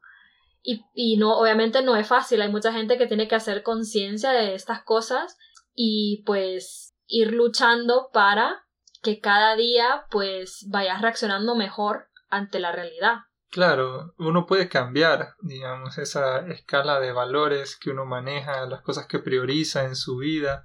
[0.62, 4.30] Y, y no, obviamente no es fácil, hay mucha gente que tiene que hacer conciencia
[4.32, 5.38] de estas cosas
[5.74, 8.64] y pues ir luchando para
[9.02, 13.18] que cada día pues vayas reaccionando mejor ante la realidad.
[13.50, 19.18] Claro, uno puede cambiar, digamos, esa escala de valores que uno maneja, las cosas que
[19.18, 20.64] prioriza en su vida,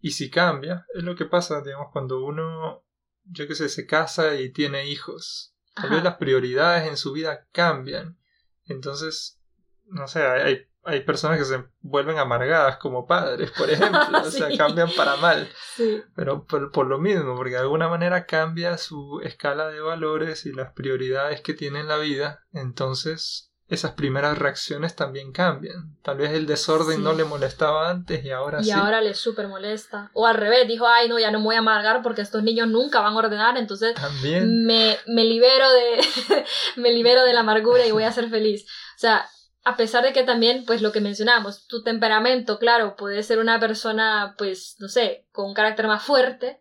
[0.00, 2.84] y si cambia, es lo que pasa, digamos, cuando uno,
[3.24, 5.54] yo qué sé, se casa y tiene hijos.
[5.74, 8.18] Tal vez las prioridades en su vida cambian.
[8.64, 9.40] Entonces,
[9.84, 14.22] no sé, hay, hay personas que se vuelven amargadas como padres, por ejemplo.
[14.22, 15.48] O sea, cambian para mal.
[15.74, 16.02] Sí.
[16.14, 20.52] Pero por, por, lo mismo, porque de alguna manera cambia su escala de valores y
[20.52, 22.46] las prioridades que tiene en la vida.
[22.52, 25.96] Entonces, esas primeras reacciones también cambian.
[26.02, 28.68] Tal vez el desorden no le molestaba antes y ahora sí.
[28.68, 30.10] Y ahora le súper molesta.
[30.12, 32.68] O al revés, dijo, ay no, ya no me voy a amargar porque estos niños
[32.68, 36.00] nunca van a ordenar, entonces Me, me libero de
[36.76, 38.64] me libero de la amargura y voy a ser feliz.
[38.96, 39.28] O sea,
[39.66, 43.58] a pesar de que también, pues lo que mencionamos, tu temperamento, claro, puede ser una
[43.58, 46.60] persona, pues, no sé, con un carácter más fuerte,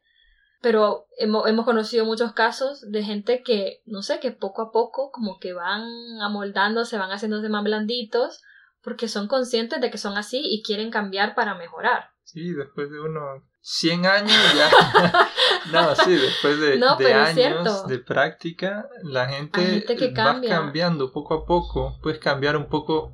[0.61, 5.11] pero hemos, hemos, conocido muchos casos de gente que, no sé, que poco a poco
[5.11, 5.83] como que van
[6.21, 8.41] amoldándose, van haciéndose más blanditos,
[8.81, 12.11] porque son conscientes de que son así y quieren cambiar para mejorar.
[12.23, 14.69] Sí, después de uno 100 años ya.
[15.71, 20.49] no, sí, después de, No, de años de práctica, la gente, que va cambia.
[20.49, 21.99] cambiando poco a poco.
[22.01, 23.13] Puedes cambiar un poco.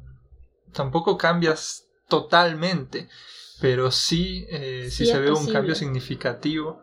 [0.73, 3.09] Tampoco cambias totalmente,
[3.59, 6.80] pero sí, eh, sí, Sí se ve un cambio significativo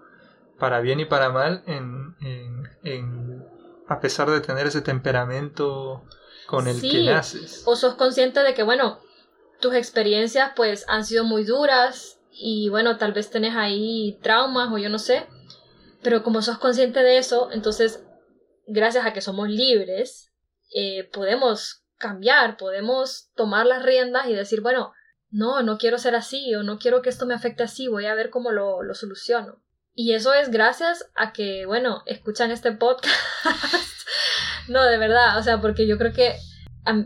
[0.58, 3.44] para bien y para mal en, en, en-
[3.86, 6.04] a pesar de tener ese temperamento
[6.46, 7.62] con el que naces.
[7.66, 9.00] O sos consciente de que, bueno,
[9.60, 14.78] tus experiencias pues han sido muy duras y bueno, tal vez tenés ahí traumas o
[14.78, 15.26] yo no sé,
[16.02, 18.04] pero como sos consciente de eso, entonces,
[18.66, 20.32] gracias a que somos libres,
[20.74, 24.92] eh, podemos cambiar, podemos tomar las riendas y decir, bueno,
[25.30, 28.14] no, no quiero ser así o no quiero que esto me afecte así, voy a
[28.14, 29.62] ver cómo lo, lo soluciono.
[30.00, 33.16] Y eso es gracias a que, bueno, escuchan este podcast.
[34.68, 36.36] no, de verdad, o sea, porque yo creo que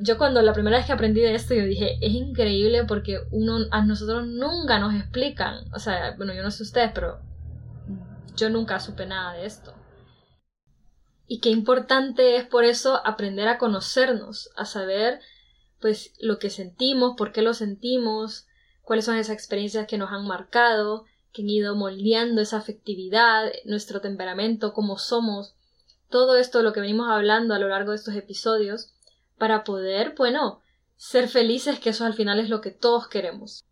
[0.02, 3.60] yo cuando la primera vez que aprendí de esto, yo dije, es increíble porque uno,
[3.70, 5.72] a nosotros nunca nos explican.
[5.72, 7.22] O sea, bueno, yo no sé ustedes, pero
[8.36, 9.72] yo nunca supe nada de esto.
[11.26, 15.18] Y qué importante es por eso aprender a conocernos, a saber
[15.80, 18.46] pues lo que sentimos, por qué lo sentimos,
[18.82, 24.00] cuáles son esas experiencias que nos han marcado, que han ido moldeando esa afectividad, nuestro
[24.00, 25.54] temperamento, cómo somos,
[26.10, 28.92] todo esto de lo que venimos hablando a lo largo de estos episodios,
[29.38, 30.60] para poder, bueno,
[30.96, 33.64] ser felices, que eso al final es lo que todos queremos.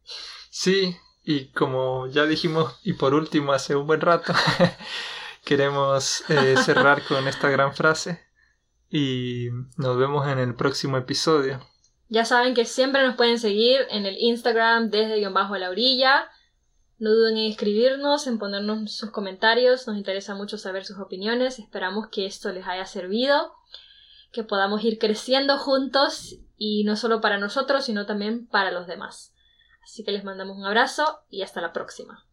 [0.51, 4.33] Sí, y como ya dijimos, y por último hace un buen rato,
[5.45, 8.21] queremos eh, cerrar con esta gran frase
[8.91, 11.61] y nos vemos en el próximo episodio.
[12.09, 16.29] Ya saben que siempre nos pueden seguir en el Instagram desde guion bajo la orilla.
[17.01, 19.87] No duden en escribirnos, en ponernos sus comentarios.
[19.87, 21.59] Nos interesa mucho saber sus opiniones.
[21.59, 23.55] Esperamos que esto les haya servido,
[24.33, 29.35] que podamos ir creciendo juntos y no solo para nosotros, sino también para los demás.
[29.83, 32.27] Así que les mandamos un abrazo y hasta la próxima.